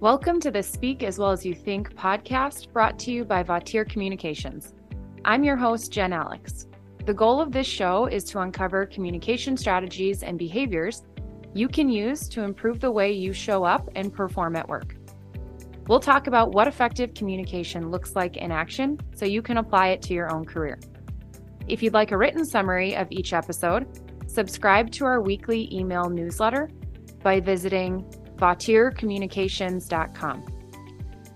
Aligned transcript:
Welcome 0.00 0.38
to 0.42 0.52
the 0.52 0.62
Speak 0.62 1.02
as 1.02 1.18
Well 1.18 1.32
as 1.32 1.44
You 1.44 1.52
Think 1.52 1.92
podcast 1.96 2.72
brought 2.72 3.00
to 3.00 3.10
you 3.10 3.24
by 3.24 3.42
Vautier 3.42 3.84
Communications. 3.84 4.72
I'm 5.24 5.42
your 5.42 5.56
host, 5.56 5.90
Jen 5.90 6.12
Alex. 6.12 6.68
The 7.04 7.12
goal 7.12 7.40
of 7.40 7.50
this 7.50 7.66
show 7.66 8.06
is 8.06 8.22
to 8.26 8.38
uncover 8.38 8.86
communication 8.86 9.56
strategies 9.56 10.22
and 10.22 10.38
behaviors 10.38 11.02
you 11.52 11.66
can 11.66 11.88
use 11.88 12.28
to 12.28 12.44
improve 12.44 12.78
the 12.78 12.92
way 12.92 13.10
you 13.10 13.32
show 13.32 13.64
up 13.64 13.88
and 13.96 14.14
perform 14.14 14.54
at 14.54 14.68
work. 14.68 14.94
We'll 15.88 15.98
talk 15.98 16.28
about 16.28 16.52
what 16.52 16.68
effective 16.68 17.12
communication 17.14 17.90
looks 17.90 18.14
like 18.14 18.36
in 18.36 18.52
action 18.52 19.00
so 19.16 19.26
you 19.26 19.42
can 19.42 19.56
apply 19.56 19.88
it 19.88 20.02
to 20.02 20.14
your 20.14 20.32
own 20.32 20.44
career. 20.44 20.78
If 21.66 21.82
you'd 21.82 21.92
like 21.92 22.12
a 22.12 22.16
written 22.16 22.44
summary 22.44 22.94
of 22.94 23.08
each 23.10 23.32
episode, 23.32 23.88
subscribe 24.28 24.92
to 24.92 25.06
our 25.06 25.20
weekly 25.20 25.68
email 25.76 26.08
newsletter 26.08 26.70
by 27.24 27.40
visiting 27.40 28.08
vautiercommunications.com. 28.38 30.46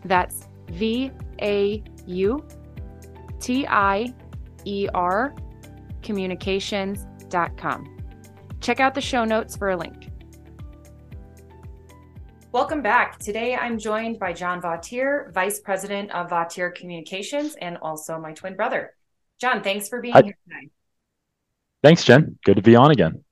That's 0.05 0.48
V 0.70 1.10
A 1.41 1.83
U 2.06 2.47
T 3.41 3.66
I 3.66 4.15
E 4.65 4.88
R 4.95 5.34
communications.com. 6.02 7.98
Check 8.60 8.80
out 8.80 8.95
the 8.95 9.01
show 9.01 9.24
notes 9.24 9.57
for 9.57 9.70
a 9.70 9.77
link. 9.77 10.09
Welcome 12.52 12.83
back. 12.83 13.19
Today 13.19 13.55
I'm 13.55 13.79
joined 13.79 14.19
by 14.19 14.34
John 14.34 14.60
Vautier, 14.60 15.32
Vice 15.32 15.60
President 15.60 16.10
of 16.10 16.29
Vautier 16.29 16.74
Communications, 16.74 17.55
and 17.55 17.79
also 17.80 18.19
my 18.19 18.34
twin 18.34 18.57
brother. 18.57 18.95
John, 19.41 19.62
thanks 19.62 19.88
for 19.88 20.02
being 20.02 20.12
Hi. 20.12 20.21
here 20.23 20.37
tonight. 20.46 20.71
Thanks, 21.82 22.05
Jen. 22.05 22.38
Good 22.45 22.57
to 22.57 22.62
be 22.62 22.77
on 22.77 22.91
again. 22.91 23.24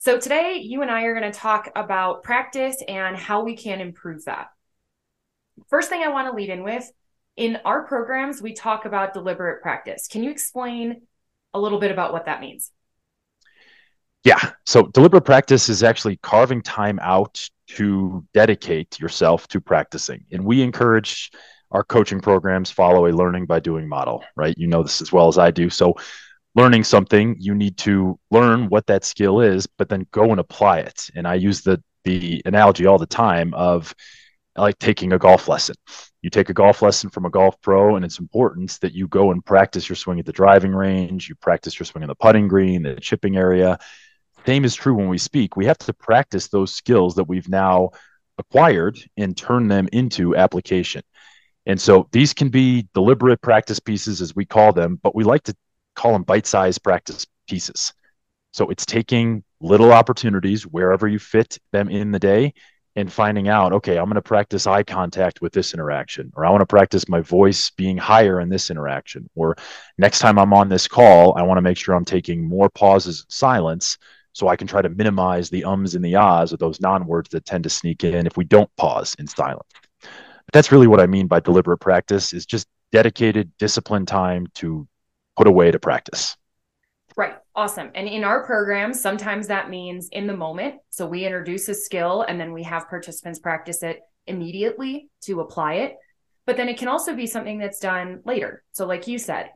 So, 0.00 0.18
today 0.18 0.60
you 0.62 0.82
and 0.82 0.90
I 0.92 1.02
are 1.02 1.18
going 1.18 1.30
to 1.30 1.36
talk 1.36 1.70
about 1.74 2.22
practice 2.22 2.80
and 2.86 3.16
how 3.16 3.42
we 3.42 3.56
can 3.56 3.80
improve 3.80 4.24
that. 4.26 4.46
First 5.68 5.88
thing 5.88 6.02
I 6.02 6.08
want 6.08 6.28
to 6.28 6.36
lead 6.36 6.50
in 6.50 6.62
with 6.62 6.88
in 7.36 7.58
our 7.64 7.82
programs, 7.84 8.40
we 8.40 8.52
talk 8.52 8.84
about 8.84 9.12
deliberate 9.12 9.60
practice. 9.60 10.06
Can 10.06 10.22
you 10.22 10.30
explain 10.30 11.02
a 11.52 11.58
little 11.58 11.80
bit 11.80 11.90
about 11.90 12.12
what 12.12 12.26
that 12.26 12.40
means? 12.40 12.70
Yeah. 14.22 14.38
So, 14.66 14.86
deliberate 14.86 15.24
practice 15.24 15.68
is 15.68 15.82
actually 15.82 16.16
carving 16.18 16.62
time 16.62 17.00
out 17.02 17.48
to 17.70 18.24
dedicate 18.32 19.00
yourself 19.00 19.48
to 19.48 19.60
practicing. 19.60 20.24
And 20.30 20.44
we 20.44 20.62
encourage 20.62 21.32
our 21.72 21.82
coaching 21.82 22.20
programs 22.20 22.70
follow 22.70 23.06
a 23.06 23.12
learning 23.12 23.46
by 23.46 23.58
doing 23.58 23.88
model, 23.88 24.24
right? 24.36 24.56
You 24.56 24.68
know 24.68 24.84
this 24.84 25.02
as 25.02 25.12
well 25.12 25.26
as 25.26 25.38
I 25.38 25.50
do. 25.50 25.68
So, 25.70 25.96
learning 26.58 26.82
something, 26.82 27.36
you 27.38 27.54
need 27.54 27.76
to 27.78 28.18
learn 28.32 28.68
what 28.68 28.84
that 28.88 29.04
skill 29.04 29.40
is, 29.40 29.68
but 29.78 29.88
then 29.88 30.04
go 30.10 30.32
and 30.32 30.40
apply 30.40 30.80
it. 30.80 31.08
And 31.14 31.26
I 31.26 31.34
use 31.34 31.60
the 31.62 31.80
the 32.04 32.42
analogy 32.46 32.84
all 32.86 32.98
the 32.98 33.06
time 33.06 33.54
of 33.54 33.94
like 34.56 34.78
taking 34.78 35.12
a 35.12 35.18
golf 35.18 35.46
lesson. 35.46 35.76
You 36.22 36.30
take 36.30 36.48
a 36.48 36.54
golf 36.54 36.82
lesson 36.82 37.10
from 37.10 37.26
a 37.26 37.30
golf 37.30 37.60
pro, 37.60 37.94
and 37.94 38.04
it's 38.04 38.18
important 38.18 38.76
that 38.80 38.92
you 38.92 39.06
go 39.06 39.30
and 39.30 39.44
practice 39.44 39.88
your 39.88 39.94
swing 39.94 40.18
at 40.18 40.26
the 40.26 40.32
driving 40.32 40.72
range. 40.72 41.28
You 41.28 41.36
practice 41.36 41.78
your 41.78 41.86
swing 41.86 42.02
in 42.02 42.08
the 42.08 42.16
putting 42.16 42.48
green, 42.48 42.82
the 42.82 42.96
chipping 42.96 43.36
area. 43.36 43.78
Same 44.44 44.64
is 44.64 44.74
true 44.74 44.94
when 44.94 45.08
we 45.08 45.18
speak. 45.18 45.56
We 45.56 45.66
have 45.66 45.78
to 45.78 45.92
practice 45.92 46.48
those 46.48 46.74
skills 46.74 47.14
that 47.16 47.28
we've 47.28 47.48
now 47.48 47.90
acquired 48.36 48.98
and 49.16 49.36
turn 49.36 49.68
them 49.68 49.88
into 49.92 50.34
application. 50.34 51.02
And 51.66 51.80
so 51.80 52.08
these 52.10 52.34
can 52.34 52.48
be 52.48 52.88
deliberate 52.94 53.40
practice 53.42 53.78
pieces, 53.78 54.20
as 54.20 54.34
we 54.34 54.44
call 54.44 54.72
them, 54.72 54.98
but 55.02 55.14
we 55.14 55.22
like 55.22 55.44
to 55.44 55.54
call 55.98 56.12
them 56.12 56.22
bite 56.22 56.46
sized 56.46 56.82
practice 56.82 57.26
pieces. 57.48 57.92
So 58.52 58.70
it's 58.70 58.86
taking 58.86 59.42
little 59.60 59.92
opportunities 59.92 60.66
wherever 60.66 61.08
you 61.08 61.18
fit 61.18 61.58
them 61.72 61.88
in 61.88 62.12
the 62.12 62.18
day 62.18 62.54
and 62.96 63.12
finding 63.12 63.48
out, 63.48 63.72
okay, 63.72 63.98
I'm 63.98 64.06
going 64.06 64.14
to 64.14 64.22
practice 64.22 64.66
eye 64.66 64.82
contact 64.82 65.40
with 65.40 65.52
this 65.52 65.74
interaction, 65.74 66.32
or 66.34 66.46
I 66.46 66.50
want 66.50 66.62
to 66.62 66.66
practice 66.66 67.08
my 67.08 67.20
voice 67.20 67.70
being 67.70 67.96
higher 67.96 68.40
in 68.40 68.48
this 68.48 68.70
interaction, 68.70 69.28
or 69.34 69.56
next 69.98 70.20
time 70.20 70.38
I'm 70.38 70.52
on 70.52 70.68
this 70.68 70.88
call, 70.88 71.36
I 71.36 71.42
want 71.42 71.58
to 71.58 71.62
make 71.62 71.76
sure 71.76 71.94
I'm 71.94 72.04
taking 72.04 72.44
more 72.44 72.70
pauses 72.70 73.20
and 73.20 73.32
silence 73.32 73.98
so 74.32 74.48
I 74.48 74.56
can 74.56 74.66
try 74.66 74.82
to 74.82 74.88
minimize 74.88 75.50
the 75.50 75.64
ums 75.64 75.94
and 75.94 76.04
the 76.04 76.16
ahs 76.16 76.52
of 76.52 76.58
those 76.58 76.80
non 76.80 77.06
words 77.06 77.28
that 77.30 77.44
tend 77.44 77.64
to 77.64 77.70
sneak 77.70 78.04
in 78.04 78.26
if 78.26 78.36
we 78.36 78.44
don't 78.44 78.70
pause 78.76 79.14
in 79.18 79.26
silence. 79.26 79.68
But 80.00 80.52
that's 80.52 80.72
really 80.72 80.86
what 80.86 81.00
I 81.00 81.06
mean 81.06 81.26
by 81.26 81.40
deliberate 81.40 81.78
practice 81.78 82.32
is 82.32 82.46
just 82.46 82.66
dedicated, 82.90 83.52
disciplined 83.58 84.08
time 84.08 84.46
to 84.54 84.88
put 85.38 85.46
away 85.46 85.70
to 85.70 85.78
practice. 85.78 86.36
Right. 87.16 87.36
Awesome. 87.54 87.90
And 87.94 88.08
in 88.08 88.24
our 88.24 88.44
program, 88.44 88.92
sometimes 88.92 89.46
that 89.46 89.70
means 89.70 90.08
in 90.10 90.26
the 90.26 90.36
moment. 90.36 90.76
So 90.90 91.06
we 91.06 91.24
introduce 91.24 91.68
a 91.68 91.74
skill 91.74 92.22
and 92.22 92.38
then 92.40 92.52
we 92.52 92.64
have 92.64 92.88
participants 92.88 93.38
practice 93.38 93.82
it 93.82 94.00
immediately 94.26 95.08
to 95.22 95.40
apply 95.40 95.74
it. 95.74 95.96
But 96.44 96.56
then 96.56 96.68
it 96.68 96.78
can 96.78 96.88
also 96.88 97.14
be 97.14 97.26
something 97.26 97.58
that's 97.58 97.78
done 97.78 98.20
later. 98.24 98.62
So, 98.72 98.86
like 98.86 99.06
you 99.06 99.18
said, 99.18 99.50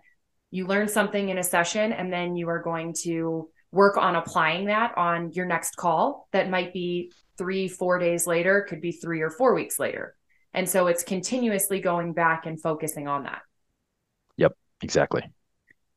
you 0.51 0.67
learn 0.67 0.89
something 0.89 1.29
in 1.29 1.39
a 1.39 1.43
session 1.43 1.93
and 1.93 2.13
then 2.13 2.37
you 2.37 2.49
are 2.49 2.63
going 2.63 2.95
to 3.03 3.49
work 3.71 3.97
on 3.97 4.17
applying 4.17 4.67
that 4.67 4.97
on 4.97 5.33
your 5.33 5.47
next 5.47 5.77
call 5.77 6.29
that 6.33 6.51
might 6.51 6.73
be 6.73 7.11
three, 7.39 7.67
four 7.69 7.99
days 7.99 8.27
later, 8.27 8.67
could 8.69 8.81
be 8.81 8.93
three 8.93 9.23
or 9.23 9.31
four 9.31 9.55
weeks 9.55 9.79
later. 9.79 10.15
And 10.53 10.69
so 10.69 10.87
it's 10.87 11.03
continuously 11.03 11.81
going 11.81 12.13
back 12.13 12.45
and 12.45 12.61
focusing 12.61 13.09
on 13.09 13.25
that. 13.25 13.41
Yep, 14.37 14.53
exactly. 14.83 15.23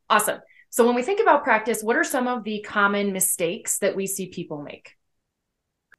Awesome. 0.09 0.39
So 0.69 0.85
when 0.85 0.95
we 0.95 1.03
think 1.03 1.21
about 1.21 1.43
practice, 1.43 1.81
what 1.81 1.95
are 1.95 2.03
some 2.03 2.27
of 2.27 2.43
the 2.43 2.61
common 2.61 3.13
mistakes 3.13 3.79
that 3.79 3.95
we 3.95 4.07
see 4.07 4.27
people 4.27 4.61
make? 4.61 4.91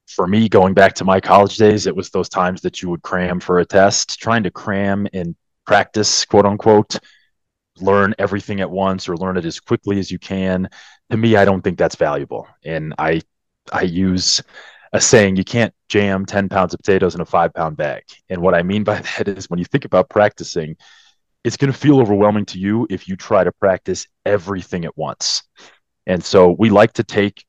For 0.07 0.27
me, 0.27 0.47
going 0.47 0.73
back 0.73 0.93
to 0.95 1.05
my 1.05 1.19
college 1.19 1.57
days, 1.57 1.87
it 1.87 1.95
was 1.95 2.09
those 2.09 2.29
times 2.29 2.61
that 2.61 2.81
you 2.81 2.89
would 2.89 3.01
cram 3.01 3.39
for 3.39 3.59
a 3.59 3.65
test, 3.65 4.19
trying 4.19 4.43
to 4.43 4.51
cram 4.51 5.07
and 5.13 5.35
practice, 5.65 6.23
quote 6.25 6.45
unquote, 6.45 6.99
learn 7.81 8.15
everything 8.17 8.61
at 8.61 8.69
once 8.69 9.09
or 9.09 9.17
learn 9.17 9.37
it 9.37 9.45
as 9.45 9.59
quickly 9.59 9.99
as 9.99 10.09
you 10.09 10.19
can. 10.19 10.69
To 11.11 11.17
me, 11.17 11.35
I 11.35 11.45
don't 11.45 11.61
think 11.61 11.77
that's 11.77 11.95
valuable. 11.95 12.47
And 12.63 12.93
I 12.97 13.21
I 13.71 13.81
use 13.81 14.41
a 14.93 15.01
saying 15.01 15.35
you 15.35 15.43
can't 15.43 15.73
jam 15.89 16.25
10 16.25 16.49
pounds 16.49 16.73
of 16.73 16.79
potatoes 16.79 17.15
in 17.15 17.21
a 17.21 17.25
five 17.25 17.53
pound 17.53 17.77
bag. 17.77 18.03
And 18.29 18.41
what 18.41 18.55
I 18.55 18.63
mean 18.63 18.83
by 18.83 18.99
that 19.17 19.27
is 19.27 19.49
when 19.49 19.59
you 19.59 19.65
think 19.65 19.85
about 19.85 20.09
practicing, 20.09 20.77
it's 21.47 21.55
going 21.55 21.71
to 21.71 21.77
feel 21.77 22.01
overwhelming 22.01 22.43
to 22.43 22.59
you 22.59 22.85
if 22.89 23.07
you 23.07 23.15
try 23.15 23.41
to 23.41 23.53
practice 23.53 24.05
everything 24.25 24.83
at 24.83 24.97
once. 24.97 25.43
And 26.05 26.21
so 26.21 26.53
we 26.59 26.69
like 26.69 26.91
to 26.93 27.05
take, 27.05 27.45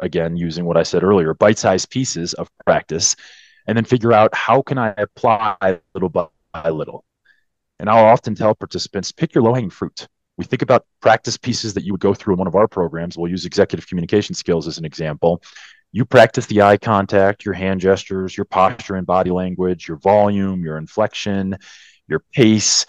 again, 0.00 0.36
using 0.36 0.64
what 0.64 0.76
I 0.76 0.84
said 0.84 1.02
earlier, 1.02 1.34
bite 1.34 1.58
sized 1.58 1.90
pieces 1.90 2.32
of 2.34 2.48
practice 2.64 3.16
and 3.66 3.76
then 3.76 3.84
figure 3.84 4.12
out 4.12 4.32
how 4.36 4.62
can 4.62 4.78
I 4.78 4.94
apply 4.96 5.80
little 5.94 6.08
by 6.10 6.68
little. 6.70 7.04
And 7.80 7.90
I'll 7.90 8.04
often 8.04 8.36
tell 8.36 8.54
participants 8.54 9.10
pick 9.10 9.34
your 9.34 9.42
low 9.42 9.52
hanging 9.52 9.70
fruit. 9.70 10.06
We 10.36 10.44
think 10.44 10.62
about 10.62 10.86
practice 11.00 11.36
pieces 11.36 11.74
that 11.74 11.82
you 11.82 11.92
would 11.92 12.00
go 12.00 12.14
through 12.14 12.34
in 12.34 12.38
one 12.38 12.46
of 12.46 12.54
our 12.54 12.68
programs. 12.68 13.18
We'll 13.18 13.32
use 13.32 13.46
executive 13.46 13.88
communication 13.88 14.36
skills 14.36 14.68
as 14.68 14.78
an 14.78 14.84
example. 14.84 15.42
You 15.90 16.04
practice 16.04 16.46
the 16.46 16.62
eye 16.62 16.76
contact, 16.76 17.44
your 17.44 17.54
hand 17.54 17.80
gestures, 17.80 18.36
your 18.36 18.44
posture 18.44 18.94
and 18.94 19.04
body 19.04 19.32
language, 19.32 19.88
your 19.88 19.96
volume, 19.96 20.62
your 20.62 20.78
inflection, 20.78 21.56
your 22.06 22.22
pace, 22.32 22.86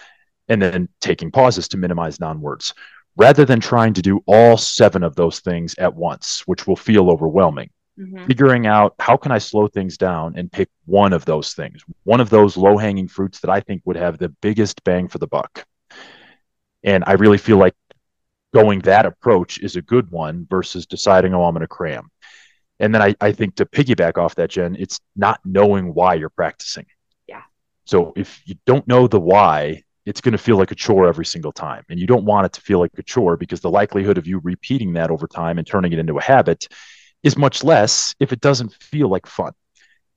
and 0.51 0.61
then 0.61 0.89
taking 0.99 1.31
pauses 1.31 1.69
to 1.69 1.77
minimize 1.77 2.19
non-words 2.19 2.73
rather 3.15 3.45
than 3.45 3.59
trying 3.59 3.93
to 3.93 4.01
do 4.01 4.19
all 4.25 4.57
seven 4.57 5.01
of 5.01 5.15
those 5.15 5.39
things 5.39 5.73
at 5.77 5.95
once 5.95 6.43
which 6.45 6.67
will 6.67 6.75
feel 6.75 7.09
overwhelming. 7.09 7.69
Mm-hmm. 7.99 8.25
figuring 8.25 8.67
out 8.67 8.95
how 8.99 9.17
can 9.17 9.33
i 9.33 9.37
slow 9.37 9.67
things 9.67 9.97
down 9.97 10.33
and 10.37 10.49
pick 10.49 10.69
one 10.85 11.11
of 11.11 11.25
those 11.25 11.53
things 11.53 11.83
one 12.03 12.21
of 12.21 12.29
those 12.29 12.55
low-hanging 12.55 13.09
fruits 13.09 13.41
that 13.41 13.51
i 13.51 13.59
think 13.59 13.81
would 13.83 13.97
have 13.97 14.17
the 14.17 14.29
biggest 14.41 14.81
bang 14.85 15.09
for 15.09 15.17
the 15.17 15.27
buck. 15.27 15.65
And 16.83 17.03
i 17.05 17.13
really 17.13 17.37
feel 17.37 17.57
like 17.57 17.75
going 18.53 18.79
that 18.79 19.05
approach 19.05 19.59
is 19.59 19.75
a 19.75 19.81
good 19.81 20.09
one 20.09 20.47
versus 20.49 20.85
deciding 20.85 21.33
oh 21.33 21.43
i'm 21.43 21.53
going 21.53 21.61
to 21.61 21.67
cram. 21.67 22.09
And 22.79 22.95
then 22.95 23.01
I, 23.01 23.13
I 23.19 23.33
think 23.33 23.55
to 23.57 23.65
piggyback 23.65 24.17
off 24.17 24.35
that 24.35 24.49
jen 24.51 24.77
it's 24.79 25.01
not 25.17 25.41
knowing 25.43 25.93
why 25.93 26.13
you're 26.13 26.29
practicing. 26.29 26.85
Yeah. 27.27 27.43
So 27.83 28.13
if 28.15 28.41
you 28.45 28.55
don't 28.65 28.87
know 28.87 29.07
the 29.07 29.19
why 29.19 29.83
it's 30.05 30.21
going 30.21 30.31
to 30.31 30.37
feel 30.37 30.57
like 30.57 30.71
a 30.71 30.75
chore 30.75 31.07
every 31.07 31.25
single 31.25 31.51
time. 31.51 31.83
And 31.89 31.99
you 31.99 32.07
don't 32.07 32.25
want 32.25 32.45
it 32.45 32.53
to 32.53 32.61
feel 32.61 32.79
like 32.79 32.91
a 32.97 33.03
chore 33.03 33.37
because 33.37 33.61
the 33.61 33.69
likelihood 33.69 34.17
of 34.17 34.27
you 34.27 34.39
repeating 34.43 34.93
that 34.93 35.11
over 35.11 35.27
time 35.27 35.57
and 35.57 35.67
turning 35.67 35.93
it 35.93 35.99
into 35.99 36.17
a 36.17 36.21
habit 36.21 36.67
is 37.23 37.37
much 37.37 37.63
less 37.63 38.15
if 38.19 38.33
it 38.33 38.41
doesn't 38.41 38.73
feel 38.81 39.09
like 39.09 39.27
fun. 39.27 39.53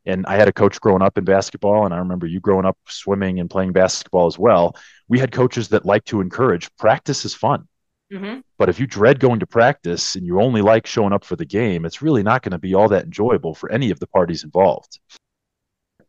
And 0.07 0.27
I 0.27 0.37
had 0.37 0.49
a 0.49 0.53
coach 0.53 0.81
growing 0.81 1.03
up 1.03 1.17
in 1.17 1.25
basketball, 1.25 1.87
and 1.87 1.95
I 1.95 1.99
remember 1.99 2.27
you 2.27 2.39
growing 2.41 2.67
up 2.67 2.77
swimming 2.87 3.41
and 3.41 3.49
playing 3.49 3.73
basketball 3.73 4.27
as 4.27 4.39
well. 4.39 4.77
We 5.09 5.19
had 5.19 5.33
coaches 5.33 5.69
that 5.69 5.87
like 5.87 6.05
to 6.07 6.21
encourage 6.21 6.75
practice 6.77 7.25
is 7.25 7.35
fun. 7.35 7.67
Mm-hmm. 8.13 8.41
But 8.59 8.69
if 8.69 8.79
you 8.79 8.87
dread 8.87 9.19
going 9.19 9.41
to 9.41 9.47
practice 9.47 10.15
and 10.15 10.27
you 10.27 10.41
only 10.41 10.61
like 10.61 10.87
showing 10.87 11.15
up 11.15 11.25
for 11.25 11.37
the 11.37 11.47
game, 11.47 11.85
it's 11.85 12.03
really 12.03 12.23
not 12.23 12.43
going 12.43 12.53
to 12.53 12.59
be 12.59 12.75
all 12.75 12.89
that 12.89 13.05
enjoyable 13.05 13.55
for 13.55 13.73
any 13.73 13.91
of 13.91 13.99
the 13.99 14.07
parties 14.07 14.45
involved. 14.45 14.99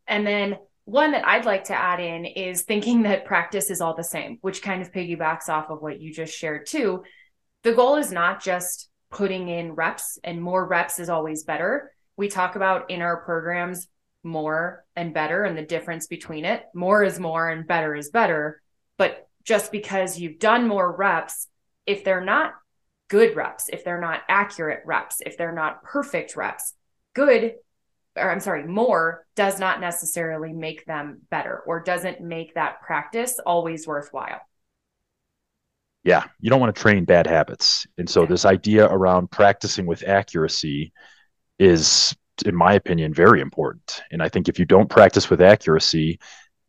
And 0.07 0.27
then 0.27 0.57
one 0.85 1.11
that 1.11 1.27
I'd 1.27 1.45
like 1.45 1.65
to 1.65 1.75
add 1.75 1.99
in 1.99 2.25
is 2.25 2.61
thinking 2.61 3.03
that 3.03 3.25
practice 3.25 3.69
is 3.69 3.81
all 3.81 3.95
the 3.95 4.03
same, 4.03 4.37
which 4.41 4.61
kind 4.61 4.81
of 4.81 4.91
piggybacks 4.91 5.49
off 5.49 5.69
of 5.69 5.81
what 5.81 5.99
you 5.99 6.13
just 6.13 6.35
shared 6.35 6.67
too. 6.67 7.03
The 7.63 7.73
goal 7.73 7.95
is 7.95 8.11
not 8.11 8.41
just 8.41 8.89
putting 9.09 9.49
in 9.49 9.73
reps, 9.73 10.19
and 10.23 10.41
more 10.41 10.65
reps 10.65 10.99
is 10.99 11.09
always 11.09 11.43
better. 11.43 11.91
We 12.17 12.27
talk 12.27 12.55
about 12.55 12.91
in 12.91 13.01
our 13.01 13.17
programs 13.17 13.87
more 14.23 14.83
and 14.95 15.13
better 15.13 15.43
and 15.43 15.57
the 15.57 15.63
difference 15.63 16.07
between 16.07 16.45
it. 16.45 16.63
More 16.73 17.03
is 17.03 17.19
more 17.19 17.49
and 17.49 17.67
better 17.67 17.95
is 17.95 18.09
better. 18.09 18.61
But 18.97 19.27
just 19.43 19.71
because 19.71 20.19
you've 20.19 20.39
done 20.39 20.67
more 20.67 20.95
reps, 20.95 21.47
if 21.85 22.03
they're 22.03 22.23
not 22.23 22.53
good 23.07 23.35
reps, 23.35 23.69
if 23.69 23.83
they're 23.83 24.01
not 24.01 24.21
accurate 24.27 24.81
reps, 24.85 25.21
if 25.25 25.37
they're 25.37 25.51
not 25.51 25.83
perfect 25.83 26.35
reps, 26.35 26.73
good, 27.13 27.55
or 28.15 28.31
I'm 28.31 28.39
sorry, 28.39 28.65
more 28.65 29.25
does 29.35 29.59
not 29.59 29.81
necessarily 29.81 30.53
make 30.53 30.85
them 30.85 31.21
better 31.29 31.61
or 31.65 31.81
doesn't 31.81 32.21
make 32.21 32.55
that 32.55 32.81
practice 32.81 33.39
always 33.45 33.85
worthwhile. 33.85 34.41
Yeah, 36.03 36.23
you 36.39 36.49
don't 36.49 36.59
want 36.59 36.75
to 36.75 36.81
train 36.81 37.03
bad 37.05 37.25
habits. 37.25 37.87
And 37.97 38.09
so, 38.09 38.25
this 38.25 38.45
idea 38.45 38.85
around 38.85 39.31
practicing 39.31 39.85
with 39.85 40.07
accuracy 40.07 40.93
is, 41.57 42.15
in 42.45 42.55
my 42.55 42.73
opinion, 42.73 43.13
very 43.13 43.41
important. 43.41 44.03
And 44.11 44.21
I 44.21 44.29
think 44.29 44.47
if 44.47 44.59
you 44.59 44.65
don't 44.65 44.89
practice 44.89 45.29
with 45.29 45.41
accuracy, 45.41 46.19